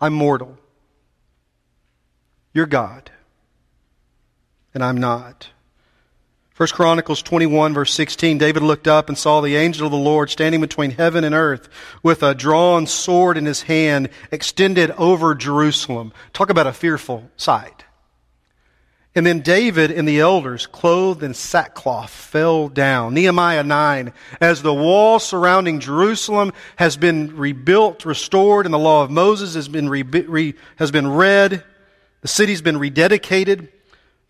I'm 0.00 0.14
mortal. 0.14 0.56
You're 2.54 2.64
God, 2.64 3.10
and 4.72 4.82
I'm 4.82 4.96
not. 4.96 5.48
1 6.56 6.68
Chronicles 6.68 7.20
21 7.20 7.74
verse 7.74 7.92
16, 7.92 8.38
David 8.38 8.62
looked 8.62 8.88
up 8.88 9.10
and 9.10 9.18
saw 9.18 9.42
the 9.42 9.56
angel 9.56 9.84
of 9.84 9.92
the 9.92 9.98
Lord 9.98 10.30
standing 10.30 10.62
between 10.62 10.92
heaven 10.92 11.24
and 11.24 11.34
earth 11.34 11.68
with 12.02 12.22
a 12.22 12.34
drawn 12.34 12.86
sword 12.86 13.36
in 13.36 13.44
his 13.44 13.62
hand 13.62 14.08
extended 14.30 14.92
over 14.92 15.34
Jerusalem. 15.34 16.14
Talk 16.32 16.48
about 16.48 16.66
a 16.66 16.72
fearful 16.72 17.30
sight. 17.36 17.84
And 19.14 19.26
then 19.26 19.40
David 19.40 19.90
and 19.90 20.08
the 20.08 20.20
elders, 20.20 20.66
clothed 20.66 21.22
in 21.22 21.34
sackcloth, 21.34 22.10
fell 22.10 22.68
down. 22.68 23.12
Nehemiah 23.12 23.62
9. 23.62 24.12
As 24.40 24.62
the 24.62 24.72
wall 24.72 25.18
surrounding 25.18 25.80
Jerusalem 25.80 26.52
has 26.76 26.96
been 26.96 27.36
rebuilt, 27.36 28.06
restored, 28.06 28.64
and 28.64 28.72
the 28.72 28.78
law 28.78 29.04
of 29.04 29.10
Moses 29.10 29.54
has 29.54 29.68
been, 29.68 29.90
re- 29.90 30.02
re- 30.02 30.54
has 30.76 30.90
been 30.90 31.10
read, 31.10 31.62
the 32.22 32.28
city's 32.28 32.62
been 32.62 32.76
rededicated. 32.76 33.68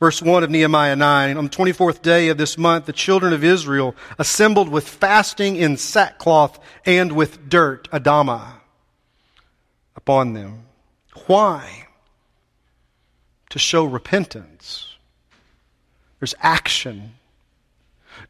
Verse 0.00 0.20
1 0.20 0.42
of 0.42 0.50
Nehemiah 0.50 0.96
9. 0.96 1.36
On 1.36 1.44
the 1.44 1.50
24th 1.50 2.02
day 2.02 2.28
of 2.30 2.36
this 2.36 2.58
month, 2.58 2.86
the 2.86 2.92
children 2.92 3.32
of 3.32 3.44
Israel 3.44 3.94
assembled 4.18 4.68
with 4.68 4.88
fasting 4.88 5.54
in 5.54 5.76
sackcloth 5.76 6.58
and 6.84 7.12
with 7.12 7.48
dirt, 7.48 7.88
Adama, 7.92 8.54
upon 9.94 10.32
them. 10.32 10.64
Why? 11.28 11.86
To 13.52 13.58
show 13.58 13.84
repentance. 13.84 14.96
There's 16.20 16.34
action. 16.40 17.12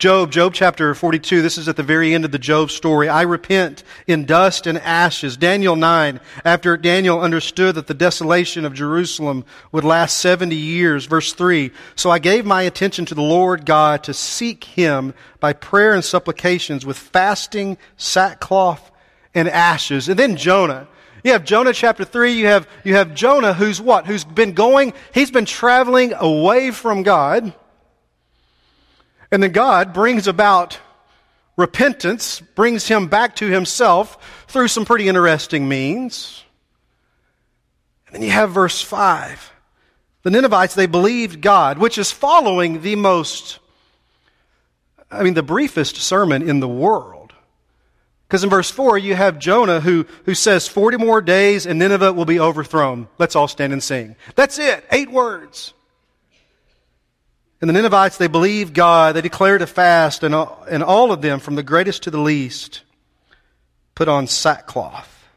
Job, 0.00 0.32
Job 0.32 0.52
chapter 0.52 0.92
42, 0.96 1.42
this 1.42 1.58
is 1.58 1.68
at 1.68 1.76
the 1.76 1.84
very 1.84 2.12
end 2.12 2.24
of 2.24 2.32
the 2.32 2.40
Job 2.40 2.72
story. 2.72 3.08
I 3.08 3.22
repent 3.22 3.84
in 4.08 4.24
dust 4.26 4.66
and 4.66 4.78
ashes. 4.78 5.36
Daniel 5.36 5.76
9, 5.76 6.18
after 6.44 6.76
Daniel 6.76 7.20
understood 7.20 7.76
that 7.76 7.86
the 7.86 7.94
desolation 7.94 8.64
of 8.64 8.74
Jerusalem 8.74 9.44
would 9.70 9.84
last 9.84 10.18
70 10.18 10.56
years. 10.56 11.06
Verse 11.06 11.32
3, 11.32 11.70
so 11.94 12.10
I 12.10 12.18
gave 12.18 12.44
my 12.44 12.62
attention 12.62 13.04
to 13.04 13.14
the 13.14 13.22
Lord 13.22 13.64
God 13.64 14.02
to 14.02 14.14
seek 14.14 14.64
him 14.64 15.14
by 15.38 15.52
prayer 15.52 15.94
and 15.94 16.04
supplications 16.04 16.84
with 16.84 16.98
fasting, 16.98 17.78
sackcloth, 17.96 18.90
and 19.36 19.48
ashes. 19.48 20.08
And 20.08 20.18
then 20.18 20.36
Jonah. 20.36 20.88
You 21.22 21.32
have 21.32 21.44
Jonah 21.44 21.72
chapter 21.72 22.04
3, 22.04 22.32
you 22.32 22.46
have, 22.46 22.68
you 22.84 22.94
have 22.94 23.14
Jonah 23.14 23.54
who's 23.54 23.80
what? 23.80 24.06
Who's 24.06 24.24
been 24.24 24.52
going, 24.52 24.92
he's 25.14 25.30
been 25.30 25.44
traveling 25.44 26.12
away 26.14 26.72
from 26.72 27.02
God. 27.04 27.52
And 29.30 29.42
then 29.42 29.52
God 29.52 29.92
brings 29.92 30.26
about 30.26 30.78
repentance, 31.56 32.40
brings 32.40 32.88
him 32.88 33.06
back 33.06 33.36
to 33.36 33.46
himself 33.46 34.44
through 34.48 34.68
some 34.68 34.84
pretty 34.84 35.08
interesting 35.08 35.68
means. 35.68 36.42
And 38.06 38.16
then 38.16 38.22
you 38.22 38.30
have 38.30 38.50
verse 38.50 38.82
5. 38.82 39.52
The 40.22 40.30
Ninevites, 40.30 40.74
they 40.74 40.86
believed 40.86 41.40
God, 41.40 41.78
which 41.78 41.98
is 41.98 42.10
following 42.10 42.82
the 42.82 42.96
most, 42.96 43.58
I 45.10 45.22
mean, 45.22 45.34
the 45.34 45.42
briefest 45.42 45.96
sermon 45.96 46.48
in 46.48 46.60
the 46.60 46.68
world. 46.68 47.21
Because 48.32 48.44
in 48.44 48.48
verse 48.48 48.70
4, 48.70 48.96
you 48.96 49.14
have 49.14 49.38
Jonah 49.38 49.80
who, 49.80 50.06
who 50.24 50.34
says, 50.34 50.66
40 50.66 50.96
more 50.96 51.20
days 51.20 51.66
and 51.66 51.78
Nineveh 51.78 52.14
will 52.14 52.24
be 52.24 52.40
overthrown. 52.40 53.08
Let's 53.18 53.36
all 53.36 53.46
stand 53.46 53.74
and 53.74 53.82
sing. 53.82 54.16
That's 54.36 54.58
it. 54.58 54.86
Eight 54.90 55.10
words. 55.10 55.74
And 57.60 57.68
the 57.68 57.74
Ninevites, 57.74 58.16
they 58.16 58.28
believed 58.28 58.72
God. 58.72 59.14
They 59.14 59.20
declared 59.20 59.60
a 59.60 59.66
fast, 59.66 60.22
and 60.22 60.34
all, 60.34 60.64
and 60.70 60.82
all 60.82 61.12
of 61.12 61.20
them, 61.20 61.40
from 61.40 61.56
the 61.56 61.62
greatest 61.62 62.04
to 62.04 62.10
the 62.10 62.20
least, 62.20 62.80
put 63.94 64.08
on 64.08 64.26
sackcloth. 64.26 65.28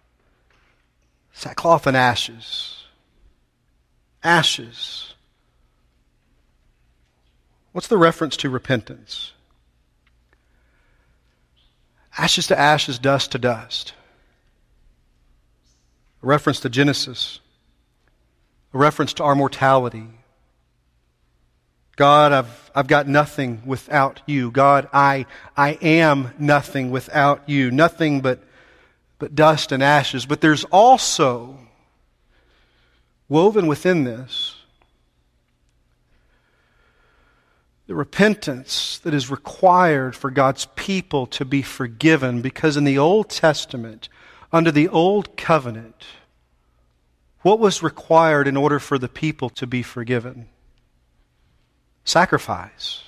Sackcloth 1.33 1.87
and 1.87 1.97
ashes. 1.97 2.85
Ashes. 4.23 5.15
What's 7.73 7.89
the 7.89 7.97
reference 7.97 8.37
to 8.37 8.49
repentance? 8.49 9.33
Ashes 12.17 12.48
to 12.48 12.60
ashes, 12.60 13.00
dust 13.00 13.31
to 13.34 13.38
dust. 13.38 13.93
A 16.24 16.25
reference 16.25 16.60
to 16.62 16.69
Genesis. 16.69 17.39
A 18.74 18.77
reference 18.77 19.13
to 19.13 19.24
our 19.24 19.36
mortality 19.36 20.07
God, 21.95 22.34
I've, 22.34 22.72
I've 22.75 22.88
got 22.88 23.07
nothing 23.07 23.62
without 23.65 24.22
you. 24.25 24.51
God, 24.51 24.89
I, 24.91 25.25
I 25.55 25.72
am 25.81 26.34
nothing 26.38 26.91
without 26.91 27.48
you. 27.48 27.72
Nothing 27.72 28.19
but, 28.19 28.43
but 29.17 29.34
dust 29.34 29.72
and 29.72 29.81
ashes. 29.81 30.25
But 30.25 30.41
there's 30.41 30.65
also 30.65 31.57
woven 33.29 33.67
within 33.67 34.03
this 34.03 34.54
the 37.87 37.95
repentance 37.95 39.00
that 39.00 39.13
is 39.13 39.29
required 39.29 40.15
for 40.15 40.31
God's 40.31 40.67
people 40.75 41.27
to 41.27 41.45
be 41.45 41.61
forgiven 41.61 42.41
because 42.41 42.77
in 42.77 42.83
the 42.83 42.98
Old 42.98 43.29
Testament, 43.29 44.09
under 44.51 44.71
the 44.71 44.87
Old 44.89 45.37
Covenant, 45.37 46.05
what 47.41 47.59
was 47.59 47.83
required 47.83 48.48
in 48.48 48.57
order 48.57 48.79
for 48.79 48.98
the 48.98 49.07
people 49.07 49.50
to 49.51 49.67
be 49.67 49.83
forgiven? 49.83 50.48
sacrifice. 52.05 53.01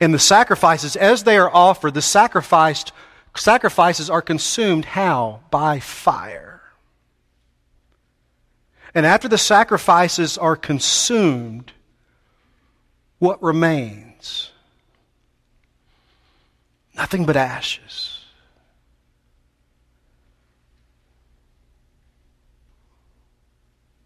And 0.00 0.14
the 0.14 0.18
sacrifices, 0.18 0.96
as 0.96 1.24
they 1.24 1.36
are 1.36 1.54
offered, 1.54 1.94
the 1.94 2.02
sacrificed, 2.02 2.92
sacrifices 3.36 4.08
are 4.08 4.22
consumed 4.22 4.86
how? 4.86 5.40
By 5.50 5.80
fire. 5.80 6.62
And 8.94 9.04
after 9.04 9.28
the 9.28 9.38
sacrifices 9.38 10.38
are 10.38 10.56
consumed, 10.56 11.72
what 13.24 13.42
remains? 13.42 14.52
Nothing 16.94 17.24
but 17.24 17.36
ashes. 17.36 18.20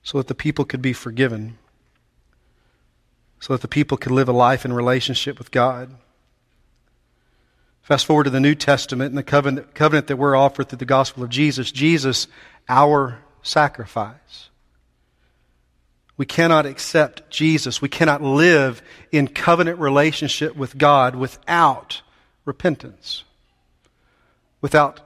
So 0.02 0.18
that 0.18 0.28
the 0.28 0.34
people 0.34 0.64
could 0.64 0.80
be 0.80 0.92
forgiven 0.92 1.58
so 3.40 3.54
that 3.54 3.62
the 3.62 3.68
people 3.68 3.96
could 3.96 4.12
live 4.12 4.28
a 4.28 4.32
life 4.32 4.64
in 4.64 4.72
relationship 4.72 5.38
with 5.38 5.50
God. 5.50 5.94
Fast 7.82 8.06
forward 8.06 8.24
to 8.24 8.30
the 8.30 8.40
New 8.40 8.54
Testament 8.54 9.10
and 9.10 9.18
the 9.18 9.22
covenant, 9.22 9.74
covenant 9.74 10.08
that 10.08 10.16
we're 10.16 10.36
offered 10.36 10.68
through 10.68 10.78
the 10.78 10.84
gospel 10.84 11.22
of 11.22 11.30
Jesus. 11.30 11.72
Jesus, 11.72 12.26
our 12.68 13.20
sacrifice. 13.42 14.50
We 16.18 16.26
cannot 16.26 16.66
accept 16.66 17.30
Jesus. 17.30 17.80
We 17.80 17.88
cannot 17.88 18.20
live 18.20 18.82
in 19.10 19.28
covenant 19.28 19.78
relationship 19.78 20.54
with 20.56 20.76
God 20.76 21.14
without 21.14 22.02
repentance, 22.44 23.22
without 24.60 25.00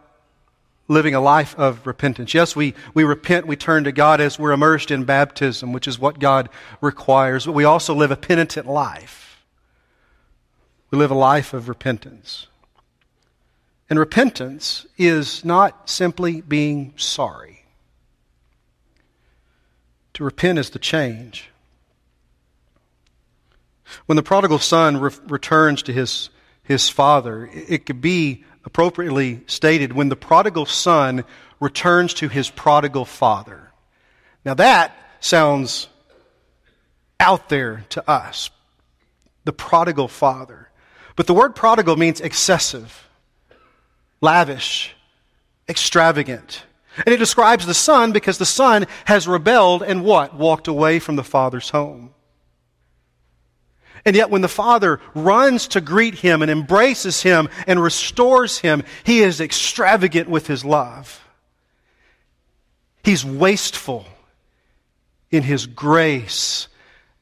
living 0.89 1.15
a 1.15 1.21
life 1.21 1.55
of 1.59 1.87
repentance. 1.87 2.33
Yes, 2.35 2.57
we, 2.57 2.75
we 2.95 3.05
repent, 3.05 3.47
we 3.47 3.57
turn 3.57 3.85
to 3.85 3.93
God 3.93 4.21
as 4.21 4.39
we're 4.39 4.53
immersed 4.53 4.91
in 4.91 5.05
baptism, 5.05 5.73
which 5.73 5.87
is 5.87 5.99
what 5.99 6.19
God 6.19 6.49
requires, 6.81 7.47
but 7.47 7.53
we 7.53 7.65
also 7.65 7.95
live 7.95 8.11
a 8.11 8.17
penitent 8.17 8.67
life. 8.67 9.45
We 10.91 10.99
live 10.99 11.11
a 11.11 11.15
life 11.15 11.53
of 11.53 11.69
repentance. 11.69 12.47
And 13.91 13.99
repentance 13.99 14.87
is 14.97 15.45
not 15.45 15.91
simply 15.91 16.41
being 16.41 16.95
sorry. 16.97 17.62
To 20.15 20.25
repent 20.25 20.59
is 20.59 20.71
to 20.71 20.79
change. 20.79 21.51
When 24.07 24.17
the 24.17 24.23
prodigal 24.23 24.59
son 24.59 24.99
re- 24.99 25.13
returns 25.27 25.83
to 25.85 25.93
his, 25.93 26.31
his 26.63 26.89
father, 26.89 27.49
it 27.53 27.87
could 27.87 28.01
be 28.01 28.45
appropriately 28.65 29.43
stated 29.47 29.93
when 29.93 30.09
the 30.09 30.17
prodigal 30.17 30.67
son 30.67 31.25
returns 31.61 32.15
to 32.15 32.29
his 32.29 32.51
prodigal 32.51 33.05
father. 33.05 33.73
Now 34.45 34.55
that 34.55 34.97
sounds 35.21 35.89
out 37.21 37.49
there 37.49 37.85
to 37.91 38.11
us. 38.11 38.51
The 39.45 39.53
prodigal 39.53 40.09
father. 40.09 40.69
But 41.17 41.27
the 41.27 41.35
word 41.35 41.55
prodigal 41.55 41.97
means 41.97 42.21
excessive, 42.21 43.09
lavish, 44.21 44.95
extravagant. 45.69 46.65
And 46.97 47.09
it 47.09 47.19
describes 47.19 47.67
the 47.67 47.75
son 47.75 48.13
because 48.13 48.39
the 48.39 48.47
son 48.47 48.87
has 49.07 49.27
rebelled 49.27 49.83
and 49.83 50.05
what? 50.05 50.35
Walked 50.35 50.69
away 50.69 50.99
from 50.99 51.17
the 51.17 51.25
father's 51.25 51.71
home. 51.71 52.13
And 54.05 54.17
yet, 54.17 54.31
when 54.31 54.43
the 54.43 54.49
Father 54.49 55.01
runs 55.15 55.69
to 55.69 55.81
greet 55.81 56.17
him 56.17 56.43
and 56.43 56.51
embraces 56.51 57.23
him 57.23 57.49
and 57.69 57.81
restores 57.81 58.59
him, 58.59 58.83
he 59.05 59.21
is 59.21 59.41
extravagant 59.41 60.29
with 60.29 60.49
his 60.49 60.65
love. 60.65 61.25
He's 63.05 63.25
wasteful 63.25 64.07
in 65.31 65.45
his 65.45 65.67
grace 65.67 66.67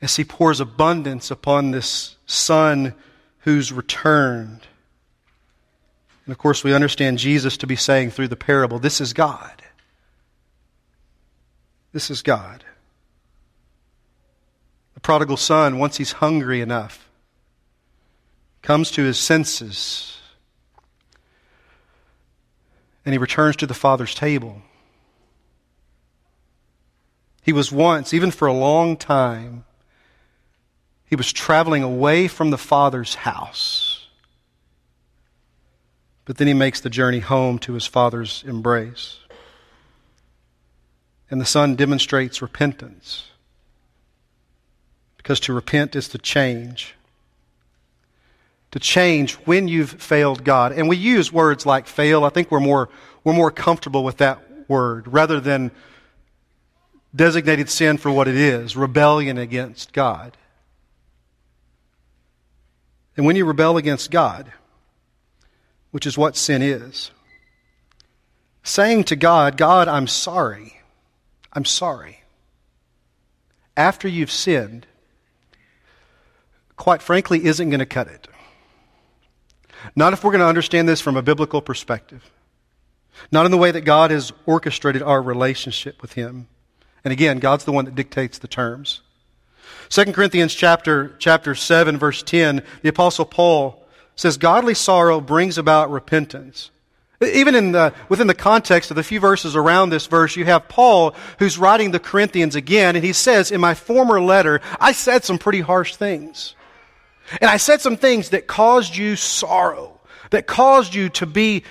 as 0.00 0.16
he 0.16 0.24
pours 0.24 0.60
abundance 0.60 1.30
upon 1.30 1.70
this 1.70 2.16
son 2.26 2.94
who's 3.40 3.72
returned. 3.72 4.66
And 6.24 6.32
of 6.32 6.38
course, 6.38 6.62
we 6.62 6.74
understand 6.74 7.18
Jesus 7.18 7.56
to 7.58 7.66
be 7.66 7.76
saying 7.76 8.10
through 8.10 8.28
the 8.28 8.36
parable, 8.36 8.78
This 8.78 9.00
is 9.00 9.12
God. 9.12 9.62
This 11.92 12.10
is 12.10 12.22
God. 12.22 12.64
The 14.94 15.00
prodigal 15.00 15.36
son, 15.36 15.78
once 15.78 15.96
he's 15.96 16.12
hungry 16.12 16.60
enough, 16.60 17.08
comes 18.62 18.90
to 18.92 19.02
his 19.02 19.18
senses 19.18 20.20
and 23.04 23.14
he 23.14 23.18
returns 23.18 23.56
to 23.56 23.66
the 23.66 23.74
Father's 23.74 24.14
table. 24.14 24.62
He 27.42 27.52
was 27.52 27.72
once, 27.72 28.12
even 28.12 28.30
for 28.30 28.46
a 28.46 28.52
long 28.52 28.96
time, 28.96 29.64
He 31.06 31.16
was 31.16 31.32
traveling 31.32 31.82
away 31.82 32.28
from 32.28 32.50
the 32.50 32.58
Father's 32.58 33.16
house. 33.16 33.89
But 36.30 36.36
then 36.36 36.46
he 36.46 36.54
makes 36.54 36.80
the 36.80 36.90
journey 36.90 37.18
home 37.18 37.58
to 37.58 37.72
his 37.72 37.86
Father's 37.86 38.44
embrace. 38.46 39.18
And 41.28 41.40
the 41.40 41.44
Son 41.44 41.74
demonstrates 41.74 42.40
repentance. 42.40 43.30
Because 45.16 45.40
to 45.40 45.52
repent 45.52 45.96
is 45.96 46.06
to 46.10 46.18
change. 46.18 46.94
To 48.70 48.78
change 48.78 49.34
when 49.44 49.66
you've 49.66 49.90
failed 49.90 50.44
God. 50.44 50.70
And 50.70 50.88
we 50.88 50.96
use 50.96 51.32
words 51.32 51.66
like 51.66 51.88
fail. 51.88 52.22
I 52.22 52.28
think 52.28 52.52
we're 52.52 52.60
more, 52.60 52.90
we're 53.24 53.32
more 53.32 53.50
comfortable 53.50 54.04
with 54.04 54.18
that 54.18 54.68
word 54.68 55.08
rather 55.08 55.40
than 55.40 55.72
designated 57.12 57.68
sin 57.68 57.98
for 57.98 58.12
what 58.12 58.28
it 58.28 58.36
is 58.36 58.76
rebellion 58.76 59.36
against 59.36 59.92
God. 59.92 60.36
And 63.16 63.26
when 63.26 63.34
you 63.34 63.44
rebel 63.44 63.76
against 63.76 64.12
God, 64.12 64.52
which 65.90 66.06
is 66.06 66.16
what 66.16 66.36
sin 66.36 66.62
is, 66.62 67.10
saying 68.62 69.04
to 69.04 69.16
God, 69.16 69.56
God, 69.56 69.88
I'm 69.88 70.06
sorry, 70.06 70.80
I'm 71.52 71.64
sorry, 71.64 72.20
after 73.76 74.06
you've 74.08 74.30
sinned, 74.30 74.86
quite 76.76 77.02
frankly, 77.02 77.44
isn't 77.44 77.70
going 77.70 77.80
to 77.80 77.86
cut 77.86 78.08
it. 78.08 78.28
Not 79.96 80.12
if 80.12 80.22
we're 80.22 80.32
going 80.32 80.40
to 80.40 80.46
understand 80.46 80.88
this 80.88 81.00
from 81.00 81.16
a 81.16 81.22
biblical 81.22 81.62
perspective. 81.62 82.30
Not 83.32 83.44
in 83.44 83.50
the 83.50 83.58
way 83.58 83.70
that 83.70 83.82
God 83.82 84.10
has 84.10 84.32
orchestrated 84.46 85.02
our 85.02 85.20
relationship 85.20 86.00
with 86.02 86.14
Him. 86.14 86.48
And 87.04 87.12
again, 87.12 87.38
God's 87.38 87.64
the 87.64 87.72
one 87.72 87.86
that 87.86 87.94
dictates 87.94 88.38
the 88.38 88.48
terms. 88.48 89.00
2 89.88 90.12
Corinthians 90.12 90.54
chapter, 90.54 91.16
chapter 91.18 91.54
7, 91.54 91.98
verse 91.98 92.22
10, 92.22 92.62
the 92.82 92.88
Apostle 92.88 93.24
Paul 93.24 93.79
says, 94.16 94.36
Godly 94.36 94.74
sorrow 94.74 95.20
brings 95.20 95.58
about 95.58 95.90
repentance. 95.90 96.70
Even 97.22 97.54
in 97.54 97.72
the, 97.72 97.92
within 98.08 98.28
the 98.28 98.34
context 98.34 98.90
of 98.90 98.96
the 98.96 99.02
few 99.02 99.20
verses 99.20 99.54
around 99.54 99.90
this 99.90 100.06
verse, 100.06 100.36
you 100.36 100.46
have 100.46 100.68
Paul 100.68 101.14
who's 101.38 101.58
writing 101.58 101.90
the 101.90 102.00
Corinthians 102.00 102.54
again, 102.54 102.96
and 102.96 103.04
he 103.04 103.12
says, 103.12 103.50
In 103.50 103.60
my 103.60 103.74
former 103.74 104.20
letter, 104.22 104.62
I 104.80 104.92
said 104.92 105.24
some 105.24 105.38
pretty 105.38 105.60
harsh 105.60 105.96
things. 105.96 106.54
And 107.40 107.50
I 107.50 107.58
said 107.58 107.82
some 107.82 107.96
things 107.96 108.30
that 108.30 108.46
caused 108.46 108.96
you 108.96 109.16
sorrow, 109.16 110.00
that 110.30 110.46
caused 110.46 110.94
you 110.94 111.10
to 111.10 111.26
be 111.26 111.64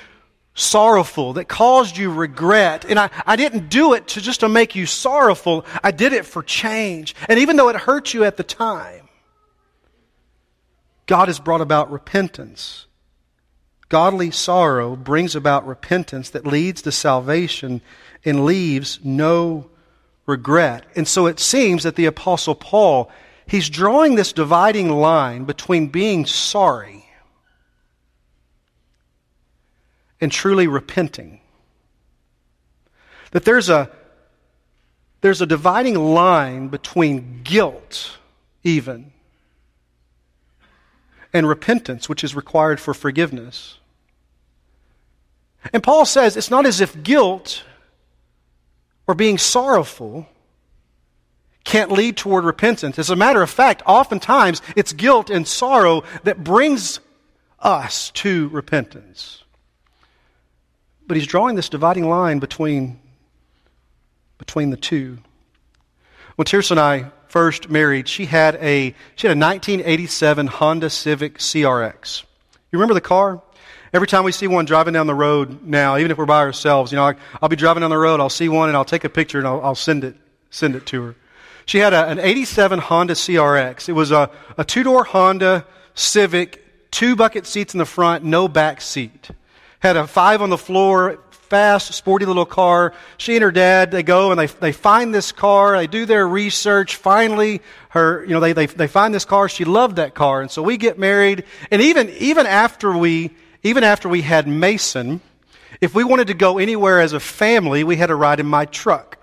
sorrowful, 0.53 1.33
that 1.33 1.47
caused 1.47 1.97
you 1.97 2.11
regret. 2.11 2.85
And 2.85 2.99
I, 2.99 3.09
I 3.25 3.35
didn't 3.35 3.69
do 3.69 3.93
it 3.93 4.07
to 4.09 4.21
just 4.21 4.41
to 4.41 4.49
make 4.49 4.75
you 4.75 4.85
sorrowful. 4.85 5.65
I 5.83 5.91
did 5.91 6.13
it 6.13 6.25
for 6.25 6.43
change. 6.43 7.15
And 7.27 7.39
even 7.39 7.55
though 7.55 7.69
it 7.69 7.75
hurt 7.75 8.13
you 8.13 8.23
at 8.23 8.37
the 8.37 8.43
time, 8.43 8.98
God 11.09 11.27
has 11.27 11.39
brought 11.39 11.59
about 11.59 11.91
repentance. 11.91 12.85
Godly 13.89 14.29
sorrow 14.29 14.95
brings 14.95 15.35
about 15.35 15.65
repentance 15.65 16.29
that 16.29 16.45
leads 16.45 16.83
to 16.83 16.91
salvation 16.91 17.81
and 18.23 18.45
leaves 18.45 18.99
no 19.03 19.71
regret. 20.27 20.85
And 20.95 21.07
so 21.07 21.25
it 21.25 21.39
seems 21.39 21.81
that 21.81 21.95
the 21.95 22.05
apostle 22.05 22.53
Paul, 22.53 23.09
he's 23.47 23.71
drawing 23.71 24.13
this 24.13 24.31
dividing 24.33 24.89
line 24.89 25.45
between 25.45 25.87
being 25.87 26.27
sorry 26.27 27.09
and 30.21 30.31
truly 30.31 30.67
repenting. 30.67 31.41
That 33.31 33.45
there's 33.45 33.69
a, 33.69 33.89
there's 35.21 35.41
a 35.41 35.47
dividing 35.47 35.95
line 35.95 36.67
between 36.67 37.41
guilt, 37.41 38.19
even, 38.63 39.11
and 41.33 41.47
repentance, 41.47 42.09
which 42.09 42.23
is 42.23 42.35
required 42.35 42.79
for 42.79 42.93
forgiveness. 42.93 43.77
And 45.73 45.83
Paul 45.83 46.05
says 46.05 46.37
it's 46.37 46.51
not 46.51 46.65
as 46.65 46.81
if 46.81 47.03
guilt 47.03 47.63
or 49.07 49.15
being 49.15 49.37
sorrowful 49.37 50.27
can't 51.63 51.91
lead 51.91 52.17
toward 52.17 52.45
repentance. 52.45 52.97
As 52.97 53.09
a 53.09 53.15
matter 53.15 53.41
of 53.41 53.49
fact, 53.49 53.83
oftentimes 53.85 54.61
it's 54.75 54.93
guilt 54.93 55.29
and 55.29 55.47
sorrow 55.47 56.03
that 56.23 56.43
brings 56.43 56.99
us 57.59 58.11
to 58.11 58.47
repentance. 58.49 59.43
But 61.05 61.17
he's 61.17 61.27
drawing 61.27 61.55
this 61.55 61.69
dividing 61.69 62.07
line 62.07 62.39
between, 62.39 62.99
between 64.37 64.69
the 64.69 64.77
two. 64.77 65.19
When 66.35 66.45
Tirsa 66.45 66.71
and 66.71 66.79
I 66.79 67.11
first 67.29 67.69
married, 67.69 68.07
she 68.07 68.25
had 68.25 68.55
a 68.55 68.93
she 69.15 69.27
had 69.27 69.37
a 69.37 69.39
1987 69.39 70.47
Honda 70.47 70.89
Civic 70.89 71.37
CRX. 71.37 72.23
You 72.71 72.79
remember 72.79 72.93
the 72.93 73.01
car? 73.01 73.41
Every 73.91 74.07
time 74.07 74.23
we 74.23 74.31
see 74.31 74.47
one 74.47 74.65
driving 74.65 74.93
down 74.93 75.07
the 75.07 75.15
road 75.15 75.63
now, 75.63 75.97
even 75.97 76.11
if 76.11 76.17
we're 76.17 76.25
by 76.25 76.41
ourselves, 76.41 76.91
you 76.91 76.97
know, 76.97 77.05
I, 77.05 77.15
will 77.41 77.49
be 77.49 77.55
driving 77.55 77.81
down 77.81 77.89
the 77.89 77.97
road, 77.97 78.19
I'll 78.19 78.29
see 78.29 78.47
one 78.49 78.69
and 78.69 78.77
I'll 78.77 78.85
take 78.85 79.03
a 79.03 79.09
picture 79.09 79.39
and 79.39 79.47
I'll, 79.47 79.61
I'll 79.61 79.75
send 79.75 80.03
it 80.03 80.15
send 80.51 80.75
it 80.75 80.85
to 80.87 81.01
her. 81.03 81.15
She 81.65 81.77
had 81.79 81.93
a, 81.93 82.07
an 82.07 82.19
87 82.19 82.79
Honda 82.79 83.13
CRX. 83.13 83.89
It 83.89 83.93
was 83.93 84.11
a, 84.11 84.29
a 84.57 84.63
two 84.63 84.83
door 84.83 85.03
Honda 85.05 85.65
Civic, 85.93 86.91
two 86.91 87.15
bucket 87.15 87.45
seats 87.45 87.73
in 87.73 87.77
the 87.77 87.85
front, 87.85 88.23
no 88.23 88.47
back 88.47 88.81
seat 88.81 89.29
had 89.79 89.95
a 89.95 90.05
five 90.05 90.41
on 90.41 90.49
the 90.49 90.57
floor, 90.57 91.19
fast, 91.49 91.93
sporty 91.93 92.25
little 92.25 92.45
car. 92.45 92.93
She 93.17 93.35
and 93.35 93.43
her 93.43 93.51
dad, 93.51 93.91
they 93.91 94.03
go 94.03 94.31
and 94.31 94.39
they, 94.39 94.45
they 94.45 94.71
find 94.71 95.13
this 95.13 95.31
car. 95.31 95.77
They 95.77 95.87
do 95.87 96.05
their 96.05 96.27
research. 96.27 96.95
Finally, 96.95 97.61
her, 97.89 98.23
you 98.23 98.31
know, 98.31 98.39
they, 98.39 98.53
they, 98.53 98.67
they 98.67 98.87
find 98.87 99.13
this 99.13 99.25
car. 99.25 99.49
She 99.49 99.65
loved 99.65 99.95
that 99.97 100.13
car. 100.13 100.41
And 100.41 100.51
so 100.51 100.61
we 100.61 100.77
get 100.77 100.99
married. 100.99 101.43
And 101.71 101.81
even, 101.81 102.09
even 102.11 102.45
after 102.45 102.95
we, 102.95 103.31
even 103.63 103.83
after 103.83 104.07
we 104.07 104.21
had 104.21 104.47
Mason, 104.47 105.21
if 105.81 105.95
we 105.95 106.03
wanted 106.03 106.27
to 106.27 106.33
go 106.33 106.57
anywhere 106.57 106.99
as 106.99 107.13
a 107.13 107.19
family, 107.19 107.83
we 107.83 107.95
had 107.95 108.07
to 108.07 108.15
ride 108.15 108.39
in 108.39 108.45
my 108.45 108.65
truck 108.65 109.17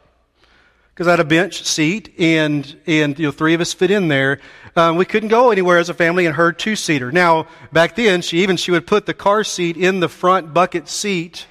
because 0.96 1.08
I 1.08 1.10
had 1.10 1.20
a 1.20 1.24
bench 1.24 1.62
seat 1.62 2.14
and, 2.18 2.74
and 2.86 3.18
you 3.18 3.26
know, 3.26 3.30
three 3.30 3.52
of 3.52 3.60
us 3.60 3.74
fit 3.74 3.90
in 3.90 4.08
there. 4.08 4.40
Um, 4.76 4.96
we 4.96 5.04
couldn't 5.04 5.28
go 5.28 5.50
anywhere 5.50 5.76
as 5.76 5.90
a 5.90 5.94
family 5.94 6.24
in 6.24 6.32
her 6.32 6.52
two 6.52 6.74
seater. 6.74 7.12
Now, 7.12 7.48
back 7.70 7.96
then, 7.96 8.22
she 8.22 8.38
even, 8.38 8.56
she 8.56 8.70
would 8.70 8.86
put 8.86 9.04
the 9.04 9.12
car 9.12 9.44
seat 9.44 9.76
in 9.76 10.00
the 10.00 10.08
front 10.08 10.54
bucket 10.54 10.88
seat. 10.88 11.46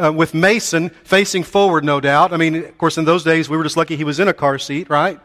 Uh, 0.00 0.12
with 0.12 0.32
Mason 0.32 0.90
facing 1.02 1.42
forward, 1.42 1.84
no 1.84 2.00
doubt. 2.00 2.32
I 2.32 2.36
mean, 2.36 2.54
of 2.54 2.78
course, 2.78 2.98
in 2.98 3.04
those 3.04 3.24
days, 3.24 3.48
we 3.48 3.56
were 3.56 3.64
just 3.64 3.76
lucky 3.76 3.96
he 3.96 4.04
was 4.04 4.20
in 4.20 4.28
a 4.28 4.32
car 4.32 4.58
seat, 4.58 4.88
right? 4.88 5.18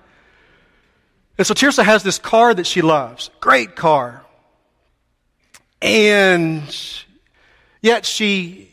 And 1.37 1.45
so 1.45 1.53
Tirsa 1.53 1.83
has 1.83 2.01
this 2.01 2.17
car 2.17 2.53
that 2.53 2.65
she 2.65 2.81
loves. 2.81 3.29
Great 3.39 3.75
car. 3.75 4.23
And 5.81 6.63
yet 7.81 8.05
she, 8.05 8.69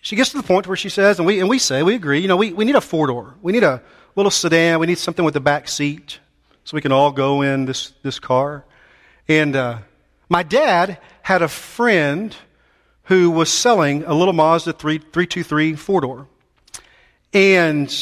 she 0.00 0.16
gets 0.16 0.30
to 0.30 0.36
the 0.36 0.42
point 0.42 0.66
where 0.66 0.76
she 0.76 0.88
says, 0.88 1.18
and 1.18 1.26
we, 1.26 1.38
and 1.38 1.48
we 1.48 1.60
say, 1.60 1.84
we 1.84 1.94
agree, 1.94 2.18
you 2.18 2.28
know, 2.28 2.36
we, 2.36 2.52
we 2.52 2.64
need 2.64 2.74
a 2.74 2.80
four 2.80 3.06
door. 3.06 3.34
We 3.40 3.52
need 3.52 3.62
a, 3.62 3.82
little 4.16 4.30
sedan. 4.30 4.80
We 4.80 4.86
need 4.86 4.98
something 4.98 5.24
with 5.24 5.36
a 5.36 5.40
back 5.40 5.68
seat 5.68 6.18
so 6.64 6.74
we 6.74 6.80
can 6.80 6.90
all 6.90 7.12
go 7.12 7.42
in 7.42 7.66
this, 7.66 7.92
this 8.02 8.18
car. 8.18 8.64
And 9.28 9.54
uh, 9.54 9.78
my 10.28 10.42
dad 10.42 10.98
had 11.22 11.42
a 11.42 11.48
friend 11.48 12.34
who 13.06 13.30
was 13.30 13.50
selling 13.50 14.04
a 14.04 14.14
little 14.14 14.32
Mazda 14.32 14.72
3, 14.72 14.98
323 14.98 15.74
four 15.74 16.00
door. 16.00 16.26
And 17.32 17.94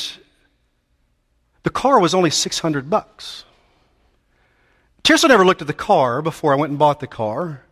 the 1.63 1.71
car 1.71 1.99
was 1.99 2.15
only 2.15 2.31
600 2.31 2.89
bucks. 2.89 3.45
Tirsa 5.03 5.29
never 5.29 5.45
looked 5.45 5.61
at 5.61 5.67
the 5.67 5.75
car 5.75 6.23
before 6.23 6.53
I 6.53 6.57
went 6.57 6.71
and 6.71 6.79
bought 6.79 7.01
the 7.01 7.07
car. 7.07 7.63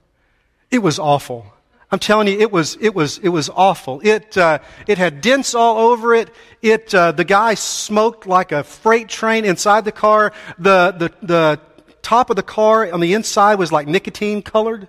It 0.70 0.80
was 0.80 0.98
awful. 0.98 1.46
I'm 1.90 1.98
telling 1.98 2.28
you, 2.28 2.38
it 2.38 2.52
was, 2.52 2.76
it 2.80 2.94
was, 2.94 3.18
it 3.18 3.28
was 3.28 3.50
awful. 3.50 4.00
It, 4.02 4.36
uh, 4.36 4.58
it 4.86 4.98
had 4.98 5.20
dents 5.20 5.54
all 5.54 5.78
over 5.90 6.14
it. 6.14 6.30
It, 6.60 6.94
uh, 6.94 7.12
the 7.12 7.24
guy 7.24 7.54
smoked 7.54 8.26
like 8.26 8.52
a 8.52 8.64
freight 8.64 9.08
train 9.08 9.44
inside 9.44 9.84
the 9.84 9.92
car. 9.92 10.32
The, 10.58 10.92
the, 10.92 11.26
the 11.26 11.60
top 12.02 12.30
of 12.30 12.36
the 12.36 12.42
car 12.42 12.90
on 12.90 13.00
the 13.00 13.14
inside 13.14 13.54
was 13.56 13.72
like 13.72 13.86
nicotine 13.86 14.42
colored. 14.42 14.88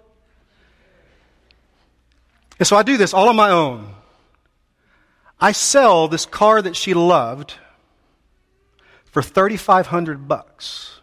And 2.59 2.67
so 2.67 2.75
I 2.75 2.83
do 2.83 2.97
this 2.97 3.13
all 3.13 3.29
on 3.29 3.35
my 3.35 3.49
own. 3.49 3.93
I 5.39 5.51
sell 5.51 6.07
this 6.07 6.25
car 6.25 6.61
that 6.61 6.75
she 6.75 6.93
loved 6.93 7.55
for 9.05 9.21
3500 9.21 10.27
bucks. 10.27 11.01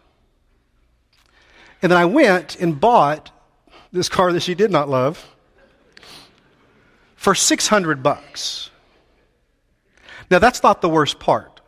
And 1.81 1.91
then 1.91 1.97
I 1.97 2.05
went 2.05 2.59
and 2.59 2.79
bought 2.79 3.31
this 3.91 4.09
car 4.09 4.33
that 4.33 4.41
she 4.41 4.55
did 4.55 4.71
not 4.71 4.89
love 4.89 5.35
for 7.15 7.35
600 7.35 8.01
bucks. 8.01 8.69
Now, 10.29 10.39
that's 10.39 10.63
not 10.63 10.81
the 10.81 10.89
worst 10.89 11.19
part. 11.19 11.61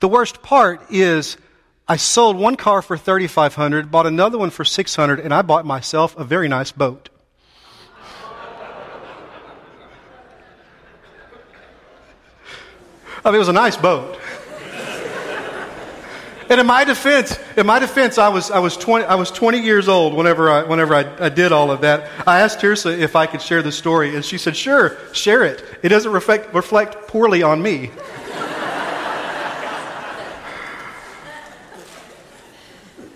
The 0.00 0.08
worst 0.08 0.42
part 0.42 0.82
is 0.90 1.36
I 1.86 1.96
sold 1.96 2.36
one 2.36 2.56
car 2.56 2.82
for 2.82 2.96
3500 2.96 3.90
bought 3.90 4.06
another 4.06 4.38
one 4.38 4.50
for 4.50 4.64
600 4.64 5.20
and 5.20 5.32
I 5.32 5.42
bought 5.42 5.66
myself 5.66 6.16
a 6.16 6.24
very 6.24 6.48
nice 6.48 6.72
boat. 6.72 7.08
I 13.24 13.28
mean, 13.28 13.36
it 13.36 13.38
was 13.38 13.48
a 13.48 13.52
nice 13.52 13.76
boat. 13.76 14.18
And 16.50 16.60
in 16.60 16.66
my 16.66 16.84
defense, 16.84 17.38
in 17.56 17.66
my 17.66 17.78
defense, 17.78 18.18
I 18.18 18.28
was, 18.28 18.50
I 18.50 18.58
was, 18.58 18.76
20, 18.76 19.04
I 19.06 19.14
was 19.14 19.30
20 19.30 19.60
years 19.60 19.88
old 19.88 20.12
whenever, 20.12 20.50
I, 20.50 20.64
whenever 20.64 20.94
I, 20.94 21.26
I 21.26 21.28
did 21.28 21.52
all 21.52 21.70
of 21.70 21.80
that. 21.82 22.10
I 22.26 22.40
asked 22.40 22.58
Tirsa 22.58 22.98
if 22.98 23.16
I 23.16 23.26
could 23.26 23.40
share 23.40 23.62
the 23.62 23.72
story, 23.72 24.16
and 24.16 24.24
she 24.24 24.36
said, 24.38 24.56
sure, 24.56 24.98
share 25.14 25.44
it. 25.44 25.64
It 25.82 25.88
doesn't 25.88 26.12
reflect, 26.12 26.52
reflect 26.52 27.08
poorly 27.08 27.42
on 27.42 27.62
me. 27.62 27.86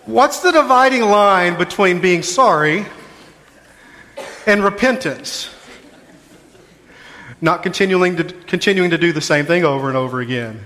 What's 0.07 0.41
the 0.41 0.53
dividing 0.53 1.03
line 1.03 1.59
between 1.59 2.01
being 2.01 2.23
sorry 2.23 2.87
and 4.47 4.63
repentance? 4.63 5.51
Not 7.41 7.63
continuing 7.63 8.17
to, 8.17 8.25
continuing 8.25 8.91
to 8.91 8.99
do 8.99 9.13
the 9.13 9.21
same 9.21 9.47
thing 9.47 9.65
over 9.65 9.89
and 9.89 9.97
over 9.97 10.21
again 10.21 10.61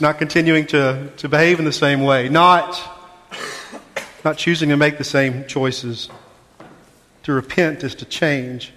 not 0.00 0.18
continuing 0.18 0.66
to, 0.66 1.10
to 1.18 1.28
behave 1.28 1.58
in 1.58 1.64
the 1.64 1.72
same 1.72 2.02
way, 2.02 2.28
not, 2.28 2.80
not 4.24 4.36
choosing 4.36 4.70
to 4.70 4.76
make 4.76 4.98
the 4.98 5.04
same 5.04 5.46
choices. 5.46 6.08
To 7.24 7.32
repent 7.32 7.84
is 7.84 7.94
to 7.96 8.04
change. 8.04 8.72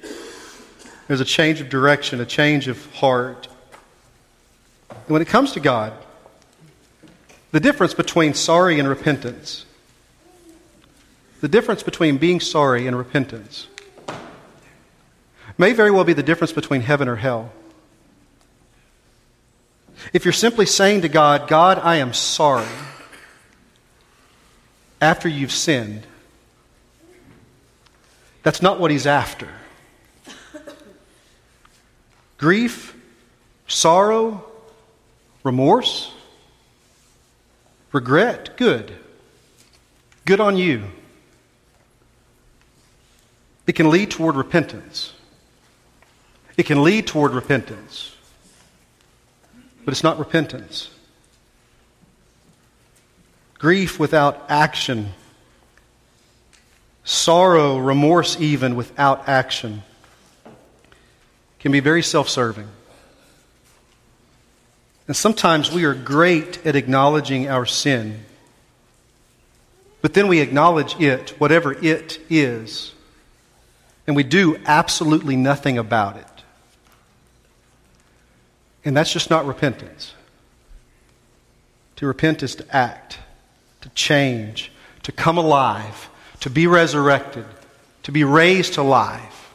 There's 1.08 1.22
a 1.22 1.26
change 1.26 1.60
of 1.60 1.70
direction, 1.70 2.22
a 2.22 2.26
change 2.26 2.68
of 2.68 2.94
heart. 2.94 3.48
And 4.90 5.10
when 5.10 5.22
it 5.22 5.28
comes 5.28 5.54
to 5.54 5.60
God, 5.60 5.94
the 7.52 7.60
difference 7.60 7.94
between 7.94 8.34
sorry 8.34 8.80
and 8.80 8.88
repentance, 8.88 9.66
the 11.42 11.48
difference 11.48 11.82
between 11.82 12.18
being 12.18 12.40
sorry 12.40 12.88
and 12.88 12.98
repentance, 12.98 13.68
may 15.58 15.74
very 15.74 15.92
well 15.92 16.04
be 16.04 16.14
the 16.14 16.24
difference 16.24 16.54
between 16.54 16.82
heaven 16.82 17.08
or 17.08 17.16
hell. 17.16 17.52
If 20.14 20.26
you're 20.26 20.32
simply 20.32 20.66
saying 20.66 21.02
to 21.02 21.10
God, 21.10 21.48
God, 21.48 21.80
I 21.80 21.98
am 21.98 22.14
sorry, 22.14 22.68
after 25.02 25.28
you've 25.28 25.52
sinned, 25.52 26.06
that's 28.44 28.62
not 28.62 28.80
what 28.80 28.92
He's 28.92 29.08
after. 29.08 29.50
Grief, 32.38 32.96
sorrow, 33.68 34.46
remorse, 35.44 36.12
regret, 37.92 38.56
good. 38.58 38.94
Good 40.26 40.40
on 40.40 40.58
you. 40.58 40.84
It 43.66 43.74
can 43.74 43.90
lead 43.90 44.12
toward 44.12 44.36
repentance. 44.36 45.14
It 46.58 46.66
can 46.66 46.84
lead 46.84 47.08
toward 47.08 47.32
repentance 47.32 48.18
but 49.88 49.94
it's 49.94 50.04
not 50.04 50.20
repentance. 50.20 50.90
Grief 53.58 53.98
without 53.98 54.44
action, 54.50 55.14
sorrow, 57.06 57.78
remorse, 57.78 58.38
even 58.38 58.76
without 58.76 59.30
action, 59.30 59.84
can 61.62 61.72
be 61.72 61.80
very 61.80 62.04
self 62.04 62.28
serving. 62.28 62.68
And 65.08 65.16
sometimes 65.16 65.72
we 65.72 65.86
are 65.86 65.94
great 65.94 66.66
at 66.66 66.76
acknowledging 66.76 67.48
our 67.48 67.66
sin, 67.66 68.26
but 70.02 70.16
then 70.16 70.28
we 70.28 70.42
acknowledge 70.42 71.00
it, 71.00 71.30
whatever 71.40 71.72
it 71.72 72.20
is, 72.30 72.92
and 74.06 74.18
we 74.18 74.24
do 74.24 74.60
absolutely 74.66 75.38
nothing 75.38 75.78
about 75.78 76.18
it. 76.18 76.37
And 78.88 78.96
that's 78.96 79.12
just 79.12 79.30
not 79.30 79.46
repentance. 79.46 80.14
To 81.98 82.08
repent 82.08 82.42
is 82.42 82.56
to 82.56 82.74
act, 82.74 83.20
to 83.82 83.90
change, 83.90 84.72
to 85.04 85.12
come 85.12 85.38
alive, 85.38 86.10
to 86.40 86.50
be 86.50 86.68
resurrected, 86.68 87.44
to 88.04 88.14
be 88.14 88.24
raised 88.24 88.76
to 88.76 88.84
life, 88.84 89.54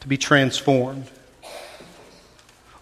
to 0.00 0.06
be 0.06 0.18
transformed. 0.18 1.10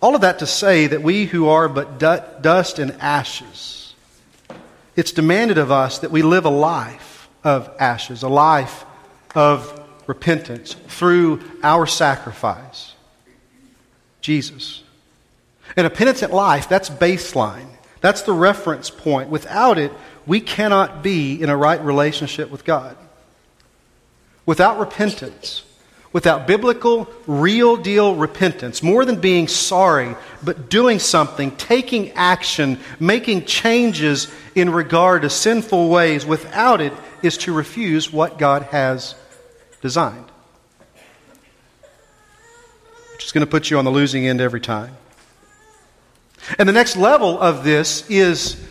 All 0.00 0.16
of 0.16 0.22
that 0.22 0.40
to 0.40 0.46
say 0.46 0.88
that 0.88 1.04
we 1.04 1.26
who 1.26 1.48
are 1.48 1.68
but 1.68 2.00
dust 2.00 2.80
and 2.80 2.90
ashes, 2.94 3.94
it's 4.96 5.12
demanded 5.12 5.56
of 5.56 5.70
us 5.70 6.00
that 6.00 6.10
we 6.10 6.22
live 6.22 6.46
a 6.46 6.50
life 6.50 7.28
of 7.44 7.70
ashes, 7.78 8.24
a 8.24 8.28
life 8.28 8.84
of 9.36 9.88
repentance 10.08 10.74
through 10.88 11.40
our 11.62 11.86
sacrifice, 11.86 12.96
Jesus. 14.20 14.81
In 15.76 15.86
a 15.86 15.90
penitent 15.90 16.32
life, 16.32 16.68
that's 16.68 16.90
baseline. 16.90 17.68
That's 18.00 18.22
the 18.22 18.32
reference 18.32 18.90
point. 18.90 19.30
Without 19.30 19.78
it, 19.78 19.92
we 20.26 20.40
cannot 20.40 21.02
be 21.02 21.40
in 21.40 21.48
a 21.48 21.56
right 21.56 21.82
relationship 21.82 22.50
with 22.50 22.64
God. 22.64 22.96
Without 24.44 24.78
repentance, 24.78 25.64
without 26.12 26.46
biblical, 26.46 27.08
real 27.26 27.76
deal 27.76 28.16
repentance, 28.16 28.82
more 28.82 29.04
than 29.04 29.20
being 29.20 29.48
sorry, 29.48 30.16
but 30.42 30.68
doing 30.68 30.98
something, 30.98 31.52
taking 31.52 32.10
action, 32.12 32.78
making 33.00 33.44
changes 33.44 34.32
in 34.54 34.68
regard 34.70 35.22
to 35.22 35.30
sinful 35.30 35.88
ways, 35.88 36.26
without 36.26 36.80
it 36.80 36.92
is 37.22 37.38
to 37.38 37.52
refuse 37.52 38.12
what 38.12 38.38
God 38.38 38.62
has 38.64 39.14
designed. 39.80 40.30
Which 43.12 43.24
is 43.24 43.32
going 43.32 43.46
to 43.46 43.50
put 43.50 43.70
you 43.70 43.78
on 43.78 43.84
the 43.84 43.92
losing 43.92 44.26
end 44.26 44.40
every 44.40 44.60
time. 44.60 44.96
And 46.58 46.68
the 46.68 46.72
next 46.72 46.96
level 46.96 47.40
of 47.40 47.64
this 47.64 48.08
is 48.10 48.62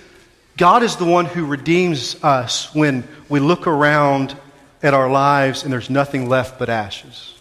God 0.57 0.83
is 0.83 0.95
the 0.95 1.05
one 1.05 1.25
who 1.25 1.45
redeems 1.45 2.21
us 2.23 2.73
when 2.75 3.07
we 3.29 3.39
look 3.39 3.67
around 3.67 4.35
at 4.83 4.93
our 4.93 5.09
lives 5.09 5.63
and 5.63 5.71
there's 5.71 5.89
nothing 5.89 6.27
left 6.27 6.59
but 6.59 6.69
ashes. 6.69 7.33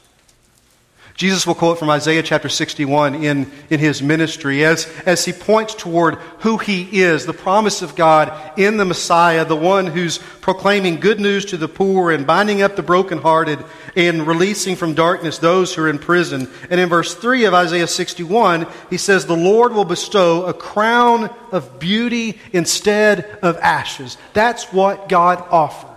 Jesus 1.20 1.46
will 1.46 1.54
quote 1.54 1.78
from 1.78 1.90
Isaiah 1.90 2.22
chapter 2.22 2.48
61 2.48 3.16
in, 3.16 3.52
in 3.68 3.78
his 3.78 4.00
ministry 4.00 4.64
as, 4.64 4.90
as 5.04 5.22
he 5.22 5.34
points 5.34 5.74
toward 5.74 6.14
who 6.38 6.56
he 6.56 7.02
is, 7.02 7.26
the 7.26 7.34
promise 7.34 7.82
of 7.82 7.94
God 7.94 8.32
in 8.58 8.78
the 8.78 8.86
Messiah, 8.86 9.44
the 9.44 9.54
one 9.54 9.86
who's 9.86 10.16
proclaiming 10.16 10.98
good 10.98 11.20
news 11.20 11.44
to 11.44 11.58
the 11.58 11.68
poor 11.68 12.10
and 12.10 12.26
binding 12.26 12.62
up 12.62 12.74
the 12.74 12.82
brokenhearted 12.82 13.62
and 13.94 14.26
releasing 14.26 14.76
from 14.76 14.94
darkness 14.94 15.36
those 15.36 15.74
who 15.74 15.82
are 15.82 15.90
in 15.90 15.98
prison. 15.98 16.48
And 16.70 16.80
in 16.80 16.88
verse 16.88 17.14
3 17.14 17.44
of 17.44 17.52
Isaiah 17.52 17.86
61, 17.86 18.66
he 18.88 18.96
says, 18.96 19.26
The 19.26 19.36
Lord 19.36 19.74
will 19.74 19.84
bestow 19.84 20.46
a 20.46 20.54
crown 20.54 21.28
of 21.52 21.78
beauty 21.78 22.40
instead 22.54 23.26
of 23.42 23.58
ashes. 23.58 24.16
That's 24.32 24.72
what 24.72 25.10
God 25.10 25.46
offers. 25.50 25.89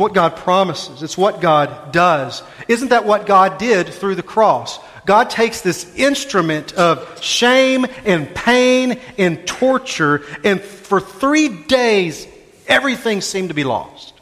What 0.00 0.14
God 0.14 0.34
promises. 0.36 1.02
It's 1.02 1.18
what 1.18 1.42
God 1.42 1.92
does. 1.92 2.42
Isn't 2.68 2.88
that 2.88 3.04
what 3.04 3.26
God 3.26 3.58
did 3.58 3.86
through 3.86 4.14
the 4.14 4.22
cross? 4.22 4.78
God 5.04 5.28
takes 5.28 5.60
this 5.60 5.94
instrument 5.94 6.72
of 6.72 7.22
shame 7.22 7.84
and 8.06 8.34
pain 8.34 8.98
and 9.18 9.46
torture, 9.46 10.22
and 10.42 10.58
for 10.58 11.02
three 11.02 11.50
days, 11.64 12.26
everything 12.66 13.20
seemed 13.20 13.50
to 13.50 13.54
be 13.54 13.62
lost. 13.62 14.14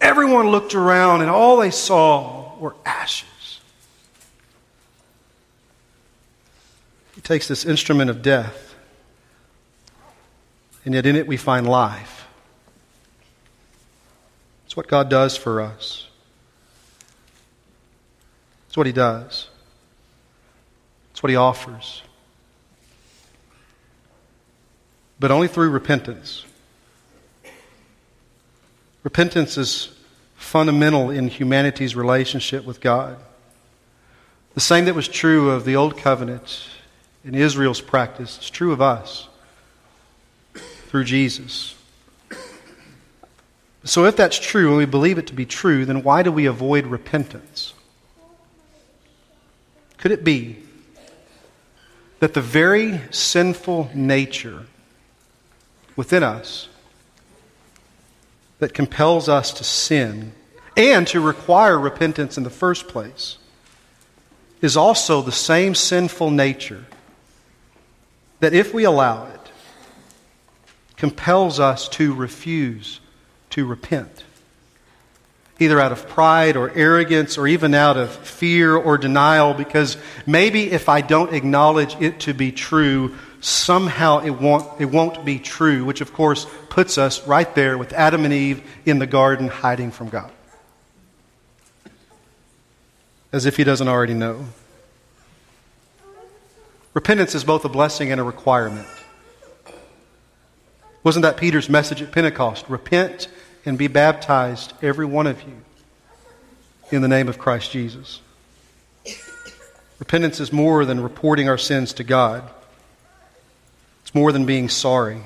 Everyone 0.00 0.48
looked 0.48 0.74
around, 0.74 1.20
and 1.20 1.30
all 1.30 1.56
they 1.58 1.70
saw 1.70 2.58
were 2.58 2.74
ashes. 2.84 3.60
He 7.14 7.20
takes 7.20 7.46
this 7.46 7.64
instrument 7.64 8.10
of 8.10 8.20
death, 8.20 8.74
and 10.84 10.92
yet 10.92 11.06
in 11.06 11.14
it 11.14 11.28
we 11.28 11.36
find 11.36 11.68
life. 11.68 12.23
It's 14.74 14.76
what 14.76 14.88
God 14.88 15.08
does 15.08 15.36
for 15.36 15.60
us. 15.60 16.08
It's 18.66 18.76
what 18.76 18.88
He 18.88 18.92
does. 18.92 19.46
It's 21.12 21.22
what 21.22 21.30
He 21.30 21.36
offers. 21.36 22.02
But 25.20 25.30
only 25.30 25.46
through 25.46 25.70
repentance. 25.70 26.44
Repentance 29.04 29.56
is 29.56 29.96
fundamental 30.34 31.08
in 31.08 31.28
humanity's 31.28 31.94
relationship 31.94 32.64
with 32.64 32.80
God. 32.80 33.16
The 34.54 34.60
same 34.60 34.86
that 34.86 34.96
was 34.96 35.06
true 35.06 35.50
of 35.50 35.64
the 35.64 35.76
Old 35.76 35.96
Covenant 35.96 36.66
in 37.24 37.36
Israel's 37.36 37.80
practice 37.80 38.40
is 38.40 38.50
true 38.50 38.72
of 38.72 38.82
us 38.82 39.28
through 40.88 41.04
Jesus. 41.04 41.73
So, 43.86 44.06
if 44.06 44.16
that's 44.16 44.38
true 44.38 44.68
and 44.68 44.76
we 44.78 44.86
believe 44.86 45.18
it 45.18 45.26
to 45.26 45.34
be 45.34 45.44
true, 45.44 45.84
then 45.84 46.02
why 46.02 46.22
do 46.22 46.32
we 46.32 46.46
avoid 46.46 46.86
repentance? 46.86 47.74
Could 49.98 50.10
it 50.10 50.24
be 50.24 50.58
that 52.20 52.32
the 52.32 52.40
very 52.40 53.02
sinful 53.10 53.90
nature 53.94 54.64
within 55.96 56.22
us 56.22 56.68
that 58.58 58.72
compels 58.72 59.28
us 59.28 59.52
to 59.52 59.64
sin 59.64 60.32
and 60.76 61.06
to 61.08 61.20
require 61.20 61.78
repentance 61.78 62.38
in 62.38 62.44
the 62.44 62.50
first 62.50 62.88
place 62.88 63.36
is 64.62 64.78
also 64.78 65.20
the 65.20 65.32
same 65.32 65.74
sinful 65.74 66.30
nature 66.30 66.86
that 68.40 68.54
if 68.54 68.72
we 68.72 68.84
allow 68.84 69.26
it, 69.26 69.40
compels 70.96 71.60
us 71.60 71.86
to 71.90 72.14
refuse 72.14 73.00
to 73.54 73.64
repent. 73.64 74.24
Either 75.60 75.80
out 75.80 75.92
of 75.92 76.08
pride 76.08 76.56
or 76.56 76.72
arrogance 76.74 77.38
or 77.38 77.46
even 77.46 77.72
out 77.72 77.96
of 77.96 78.10
fear 78.10 78.74
or 78.74 78.98
denial, 78.98 79.54
because 79.54 79.96
maybe 80.26 80.72
if 80.72 80.88
I 80.88 81.00
don't 81.00 81.32
acknowledge 81.32 81.94
it 82.00 82.18
to 82.20 82.34
be 82.34 82.50
true, 82.50 83.14
somehow 83.40 84.18
it 84.18 84.30
won't, 84.30 84.80
it 84.80 84.86
won't 84.86 85.24
be 85.24 85.38
true, 85.38 85.84
which 85.84 86.00
of 86.00 86.12
course 86.12 86.48
puts 86.68 86.98
us 86.98 87.24
right 87.28 87.54
there 87.54 87.78
with 87.78 87.92
Adam 87.92 88.24
and 88.24 88.34
Eve 88.34 88.68
in 88.84 88.98
the 88.98 89.06
garden 89.06 89.46
hiding 89.46 89.92
from 89.92 90.08
God. 90.08 90.32
As 93.30 93.46
if 93.46 93.56
he 93.56 93.62
doesn't 93.62 93.86
already 93.86 94.14
know. 94.14 94.46
Repentance 96.92 97.36
is 97.36 97.44
both 97.44 97.64
a 97.64 97.68
blessing 97.68 98.10
and 98.10 98.20
a 98.20 98.24
requirement. 98.24 98.88
Wasn't 101.04 101.22
that 101.22 101.36
Peter's 101.36 101.68
message 101.68 102.00
at 102.00 102.10
Pentecost? 102.10 102.68
Repent 102.68 103.28
and 103.64 103.78
be 103.78 103.88
baptized, 103.88 104.72
every 104.82 105.06
one 105.06 105.26
of 105.26 105.42
you, 105.42 105.56
in 106.90 107.02
the 107.02 107.08
name 107.08 107.28
of 107.28 107.38
Christ 107.38 107.70
Jesus. 107.70 108.20
Repentance 109.98 110.40
is 110.40 110.52
more 110.52 110.84
than 110.84 111.00
reporting 111.00 111.48
our 111.48 111.58
sins 111.58 111.94
to 111.94 112.04
God, 112.04 112.48
it's 114.02 114.14
more 114.14 114.32
than 114.32 114.44
being 114.44 114.68
sorry. 114.68 115.22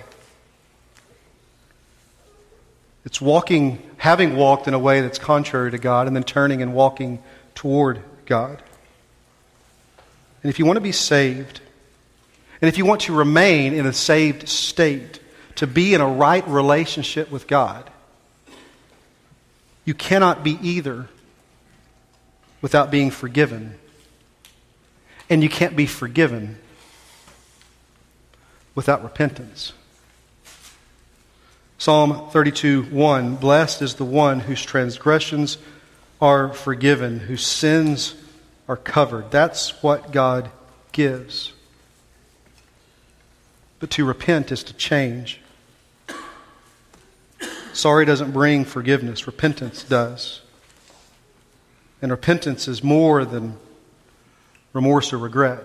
It's 3.04 3.20
walking, 3.20 3.82
having 3.96 4.36
walked 4.36 4.68
in 4.68 4.74
a 4.74 4.78
way 4.78 5.00
that's 5.00 5.18
contrary 5.18 5.70
to 5.70 5.78
God, 5.78 6.06
and 6.06 6.14
then 6.14 6.24
turning 6.24 6.60
and 6.60 6.74
walking 6.74 7.22
toward 7.54 8.02
God. 8.26 8.62
And 10.42 10.50
if 10.50 10.58
you 10.58 10.66
want 10.66 10.76
to 10.76 10.82
be 10.82 10.92
saved, 10.92 11.60
and 12.60 12.68
if 12.68 12.76
you 12.76 12.84
want 12.84 13.02
to 13.02 13.14
remain 13.14 13.72
in 13.72 13.86
a 13.86 13.92
saved 13.92 14.48
state, 14.48 15.20
to 15.54 15.66
be 15.66 15.94
in 15.94 16.00
a 16.00 16.06
right 16.06 16.46
relationship 16.46 17.30
with 17.30 17.46
God, 17.46 17.90
you 19.88 19.94
cannot 19.94 20.44
be 20.44 20.58
either 20.60 21.08
without 22.60 22.90
being 22.90 23.10
forgiven. 23.10 23.74
And 25.30 25.42
you 25.42 25.48
can't 25.48 25.74
be 25.76 25.86
forgiven 25.86 26.58
without 28.74 29.02
repentance. 29.02 29.72
Psalm 31.78 32.28
32 32.28 32.82
1 32.82 33.36
Blessed 33.36 33.80
is 33.80 33.94
the 33.94 34.04
one 34.04 34.40
whose 34.40 34.60
transgressions 34.62 35.56
are 36.20 36.52
forgiven, 36.52 37.20
whose 37.20 37.46
sins 37.46 38.14
are 38.68 38.76
covered. 38.76 39.30
That's 39.30 39.82
what 39.82 40.12
God 40.12 40.50
gives. 40.92 41.54
But 43.78 43.88
to 43.92 44.04
repent 44.04 44.52
is 44.52 44.62
to 44.64 44.74
change. 44.74 45.40
Sorry 47.78 48.04
doesn't 48.04 48.32
bring 48.32 48.64
forgiveness, 48.64 49.28
repentance 49.28 49.84
does. 49.84 50.40
And 52.02 52.10
repentance 52.10 52.66
is 52.66 52.82
more 52.82 53.24
than 53.24 53.56
remorse 54.72 55.12
or 55.12 55.18
regret. 55.18 55.62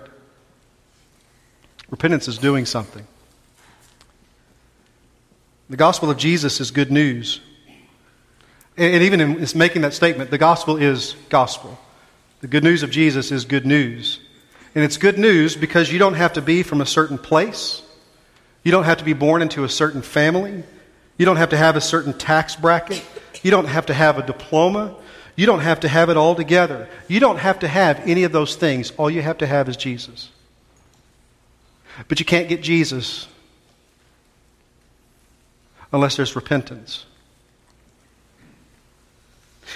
Repentance 1.90 2.28
is 2.28 2.38
doing 2.38 2.66
something. 2.66 3.04
The 5.68 5.76
gospel 5.76 6.08
of 6.08 6.16
Jesus 6.16 6.60
is 6.60 6.70
good 6.70 6.92
news. 6.92 7.40
And 8.76 9.02
even 9.02 9.20
in 9.20 9.44
making 9.56 9.82
that 9.82 9.92
statement, 9.92 10.30
the 10.30 10.38
gospel 10.38 10.76
is 10.76 11.16
gospel. 11.30 11.76
The 12.42 12.46
good 12.46 12.62
news 12.62 12.84
of 12.84 12.92
Jesus 12.92 13.32
is 13.32 13.44
good 13.44 13.66
news. 13.66 14.20
And 14.76 14.84
it's 14.84 14.98
good 14.98 15.18
news 15.18 15.56
because 15.56 15.90
you 15.90 15.98
don't 15.98 16.14
have 16.14 16.34
to 16.34 16.42
be 16.42 16.62
from 16.62 16.80
a 16.80 16.86
certain 16.86 17.18
place. 17.18 17.82
You 18.62 18.70
don't 18.70 18.84
have 18.84 18.98
to 18.98 19.04
be 19.04 19.14
born 19.14 19.42
into 19.42 19.64
a 19.64 19.68
certain 19.68 20.00
family. 20.00 20.62
You 21.16 21.26
don't 21.26 21.36
have 21.36 21.50
to 21.50 21.56
have 21.56 21.76
a 21.76 21.80
certain 21.80 22.12
tax 22.12 22.56
bracket. 22.56 23.04
You 23.42 23.50
don't 23.50 23.66
have 23.66 23.86
to 23.86 23.94
have 23.94 24.18
a 24.18 24.22
diploma. 24.22 24.94
You 25.36 25.46
don't 25.46 25.60
have 25.60 25.80
to 25.80 25.88
have 25.88 26.10
it 26.10 26.16
all 26.16 26.34
together. 26.34 26.88
You 27.08 27.20
don't 27.20 27.38
have 27.38 27.60
to 27.60 27.68
have 27.68 28.00
any 28.08 28.24
of 28.24 28.32
those 28.32 28.56
things. 28.56 28.92
All 28.92 29.10
you 29.10 29.22
have 29.22 29.38
to 29.38 29.46
have 29.46 29.68
is 29.68 29.76
Jesus. 29.76 30.30
But 32.08 32.20
you 32.20 32.26
can't 32.26 32.48
get 32.48 32.62
Jesus 32.62 33.28
unless 35.92 36.16
there's 36.16 36.34
repentance. 36.36 37.06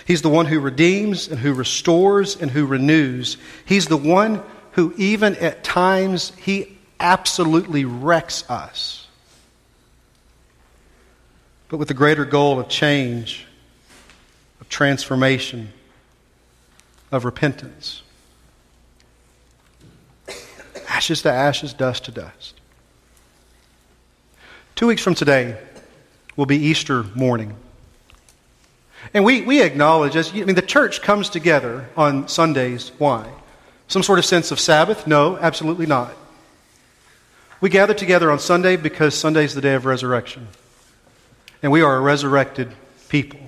He's 0.05 0.23
the 0.23 0.29
one 0.29 0.47
who 0.47 0.61
redeems 0.61 1.29
and 1.29 1.39
who 1.39 1.53
restores 1.53 2.37
and 2.37 2.51
who 2.51 2.67
renews. 2.67 3.37
He's 3.65 3.87
the 3.87 3.97
one 3.97 4.43
who, 4.73 4.95
even 4.97 5.35
at 5.37 5.65
times, 5.65 6.33
he 6.37 6.79
absolutely 7.01 7.85
wrecks 7.85 8.49
us. 8.49 9.08
But 11.69 11.77
with 11.77 11.89
the 11.89 11.95
greater 11.95 12.25
goal 12.25 12.59
of 12.59 12.69
change, 12.69 13.47
of 14.61 14.69
transformation, 14.69 15.73
of 17.13 17.25
repentance. 17.25 18.03
Ashes 20.89 21.23
to 21.23 21.31
ashes, 21.31 21.73
dust 21.73 22.07
to 22.07 22.11
dust. 22.11 22.55
Two 24.75 24.87
weeks 24.87 25.03
from 25.03 25.15
today 25.15 25.59
will 26.37 26.47
be 26.47 26.57
Easter 26.57 27.03
morning. 27.03 27.55
And 29.13 29.25
we, 29.25 29.43
we 29.43 29.63
acknowledge, 29.63 30.17
as 30.17 30.31
I 30.31 30.45
mean, 30.45 30.55
the 30.55 30.63
church 30.63 31.03
comes 31.03 31.29
together 31.29 31.89
on 31.97 32.29
Sundays. 32.29 32.93
Why? 32.99 33.29
Some 33.89 34.03
sort 34.03 34.19
of 34.19 34.25
sense 34.25 34.51
of 34.51 34.61
Sabbath? 34.61 35.07
No, 35.07 35.37
absolutely 35.39 35.87
not. 35.87 36.15
We 37.61 37.71
gather 37.71 37.95
together 37.95 38.31
on 38.31 38.39
Sunday 38.39 38.77
because 38.77 39.15
Sunday 39.15 39.45
is 39.45 39.55
the 39.55 39.61
day 39.61 39.75
of 39.75 39.85
resurrection. 39.85 40.49
And 41.63 41.73
we 41.73 41.83
are 41.83 41.97
a 41.97 42.01
resurrected 42.01 42.73
people. 43.09 43.41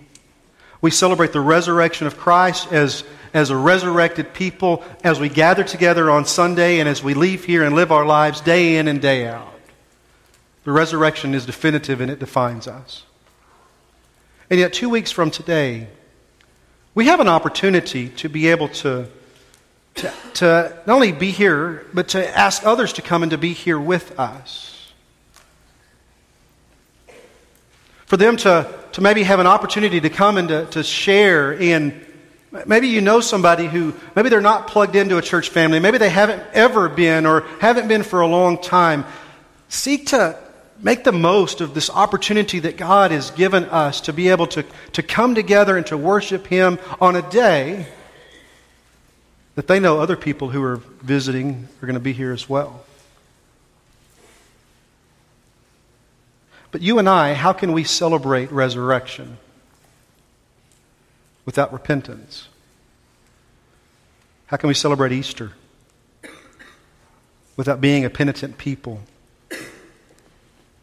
We 0.81 0.91
celebrate 0.91 1.33
the 1.33 1.41
resurrection 1.41 2.07
of 2.07 2.17
Christ 2.17 2.73
as, 2.73 3.05
as 3.35 3.51
a 3.51 3.57
resurrected 3.57 4.33
people 4.33 4.83
as 5.05 5.21
we 5.21 5.29
gather 5.29 5.63
together 5.63 6.11
on 6.11 6.25
Sunday 6.25 6.81
and 6.81 6.89
as 6.89 7.03
we 7.03 7.15
leave 7.15 7.45
here 7.45 7.63
and 7.63 7.75
live 7.75 7.93
our 7.93 8.07
lives 8.07 8.41
day 8.41 8.77
in 8.77 8.89
and 8.89 9.01
day 9.01 9.27
out. 9.27 9.55
The 10.65 10.73
resurrection 10.73 11.35
is 11.35 11.47
definitive 11.47 12.01
and 12.01 12.11
it 12.11 12.19
defines 12.19 12.67
us. 12.67 13.05
And 14.49 14.59
yet, 14.59 14.73
two 14.73 14.89
weeks 14.89 15.13
from 15.13 15.31
today, 15.31 15.87
we 16.95 17.07
have 17.07 17.21
an 17.21 17.29
opportunity 17.29 18.09
to 18.09 18.29
be 18.29 18.49
able 18.49 18.69
to, 18.69 19.09
to, 19.95 20.13
to 20.35 20.83
not 20.87 20.95
only 20.95 21.13
be 21.13 21.31
here, 21.31 21.87
but 21.95 22.09
to 22.09 22.39
ask 22.39 22.67
others 22.67 22.93
to 22.95 23.03
come 23.03 23.23
and 23.23 23.31
to 23.31 23.39
be 23.39 23.53
here 23.53 23.79
with 23.79 24.19
us. 24.19 24.80
For 28.11 28.17
them 28.17 28.37
to, 28.39 28.67
to 28.91 29.01
maybe 29.01 29.23
have 29.23 29.39
an 29.39 29.47
opportunity 29.47 30.01
to 30.01 30.11
come 30.11 30.37
and 30.37 30.49
to, 30.49 30.67
to 30.67 30.83
share 30.83 31.53
in 31.53 32.05
Maybe 32.67 32.89
you 32.89 33.01
know 33.01 33.21
somebody 33.21 33.69
who, 33.69 33.95
maybe 34.17 34.29
they're 34.29 34.41
not 34.41 34.67
plugged 34.67 34.97
into 34.97 35.17
a 35.17 35.23
church 35.23 35.51
family. 35.51 35.79
Maybe 35.79 35.99
they 35.99 36.11
haven't 36.11 36.43
ever 36.53 36.89
been 36.89 37.25
or 37.25 37.43
haven't 37.61 37.87
been 37.87 38.03
for 38.03 38.23
a 38.23 38.27
long 38.27 38.61
time. 38.61 39.05
Seek 39.69 40.07
to 40.07 40.37
make 40.81 41.05
the 41.05 41.13
most 41.13 41.61
of 41.61 41.73
this 41.73 41.89
opportunity 41.89 42.59
that 42.59 42.77
God 42.77 43.13
has 43.13 43.31
given 43.31 43.67
us 43.67 44.01
to 44.01 44.13
be 44.13 44.31
able 44.31 44.49
to, 44.49 44.65
to 44.95 45.03
come 45.05 45.37
together 45.37 45.77
and 45.77 45.87
to 45.87 45.97
worship 45.97 46.49
Him 46.49 46.81
on 47.01 47.15
a 47.15 47.23
day 47.31 47.87
that 49.55 49.69
they 49.69 49.79
know 49.79 50.01
other 50.01 50.17
people 50.17 50.49
who 50.49 50.61
are 50.65 50.79
visiting 51.03 51.69
are 51.81 51.87
going 51.87 51.95
to 51.95 52.01
be 52.01 52.13
here 52.13 52.33
as 52.33 52.49
well. 52.49 52.85
But 56.71 56.83
you 56.83 56.99
and 56.99 57.09
I, 57.09 57.35
how 57.35 57.53
can 57.53 57.73
we 57.73 57.85
celebrate 57.85 58.53
resurrection 58.53 59.39
without 61.45 61.73
repentance? 61.73 62.49
How 64.47 64.57
can 64.57 64.69
we 64.69 64.75
celebrate 64.75 65.13
Easter 65.13 65.53
without 67.57 67.81
being 67.81 68.05
a 68.05 68.11
penitent 68.11 68.59
people? 68.59 69.01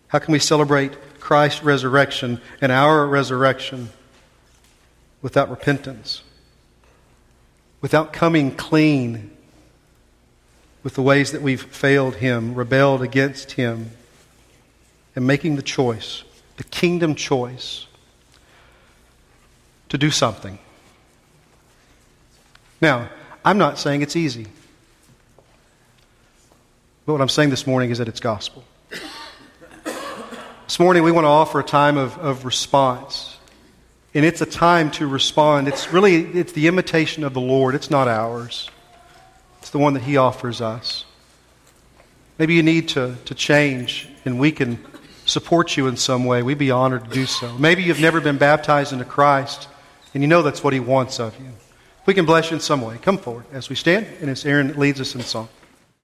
How 0.09 0.19
can 0.19 0.31
we 0.31 0.39
celebrate 0.39 1.19
Christ's 1.19 1.63
resurrection 1.63 2.41
and 2.61 2.71
our 2.71 3.05
resurrection 3.05 3.89
without 5.21 5.49
repentance? 5.49 6.23
Without 7.81 8.13
coming 8.13 8.51
clean 8.51 9.31
with 10.83 10.95
the 10.95 11.01
ways 11.01 11.31
that 11.31 11.41
we've 11.41 11.63
failed 11.63 12.15
Him, 12.15 12.55
rebelled 12.55 13.01
against 13.01 13.53
Him, 13.53 13.91
and 15.17 15.25
making 15.25 15.55
the 15.55 15.63
choice, 15.63 16.23
the 16.57 16.63
kingdom 16.63 17.15
choice, 17.15 17.87
to 19.89 19.97
do 19.97 20.11
something. 20.11 20.59
Now, 22.79 23.09
I'm 23.43 23.57
not 23.57 23.79
saying 23.79 24.03
it's 24.03 24.15
easy. 24.15 24.45
But 27.07 27.13
what 27.13 27.21
I'm 27.21 27.29
saying 27.29 27.49
this 27.49 27.65
morning 27.65 27.89
is 27.89 27.97
that 27.97 28.07
it's 28.07 28.19
gospel. 28.19 28.63
This 30.67 30.79
morning, 30.79 31.01
we 31.01 31.11
want 31.11 31.25
to 31.25 31.29
offer 31.29 31.61
a 31.61 31.63
time 31.63 31.97
of, 31.97 32.15
of 32.19 32.45
response. 32.45 33.39
And 34.13 34.23
it's 34.23 34.41
a 34.41 34.45
time 34.45 34.91
to 34.91 35.07
respond. 35.07 35.67
It's 35.67 35.91
really 35.91 36.17
it's 36.17 36.51
the 36.51 36.67
imitation 36.67 37.23
of 37.23 37.33
the 37.33 37.41
Lord. 37.41 37.73
It's 37.73 37.89
not 37.89 38.07
ours. 38.07 38.69
It's 39.61 39.71
the 39.71 39.79
one 39.79 39.95
that 39.95 40.03
He 40.03 40.17
offers 40.17 40.61
us. 40.61 41.05
Maybe 42.37 42.53
you 42.53 42.61
need 42.61 42.89
to, 42.89 43.15
to 43.25 43.33
change 43.33 44.09
and 44.23 44.39
we 44.39 44.51
can 44.51 44.77
support 45.27 45.77
you 45.77 45.87
in 45.87 45.97
some 45.97 46.25
way. 46.25 46.41
We'd 46.41 46.57
be 46.57 46.71
honored 46.71 47.03
to 47.03 47.09
do 47.11 47.25
so. 47.25 47.55
Maybe 47.57 47.83
you've 47.83 47.99
never 47.99 48.19
been 48.19 48.37
baptized 48.37 48.93
into 48.93 49.05
Christ 49.05 49.67
and 50.13 50.23
you 50.23 50.27
know 50.27 50.41
that's 50.41 50.63
what 50.63 50.73
He 50.73 50.79
wants 50.79 51.19
of 51.19 51.37
you. 51.39 51.51
we 52.05 52.13
can 52.13 52.25
bless 52.25 52.49
you 52.49 52.55
in 52.55 52.61
some 52.61 52.81
way, 52.81 52.97
come 52.97 53.17
forward 53.17 53.45
as 53.51 53.69
we 53.69 53.75
stand 53.75 54.07
and 54.21 54.29
as 54.29 54.45
Aaron 54.45 54.79
leads 54.79 54.99
us 54.99 55.13
in 55.13 55.21
song. 55.21 55.49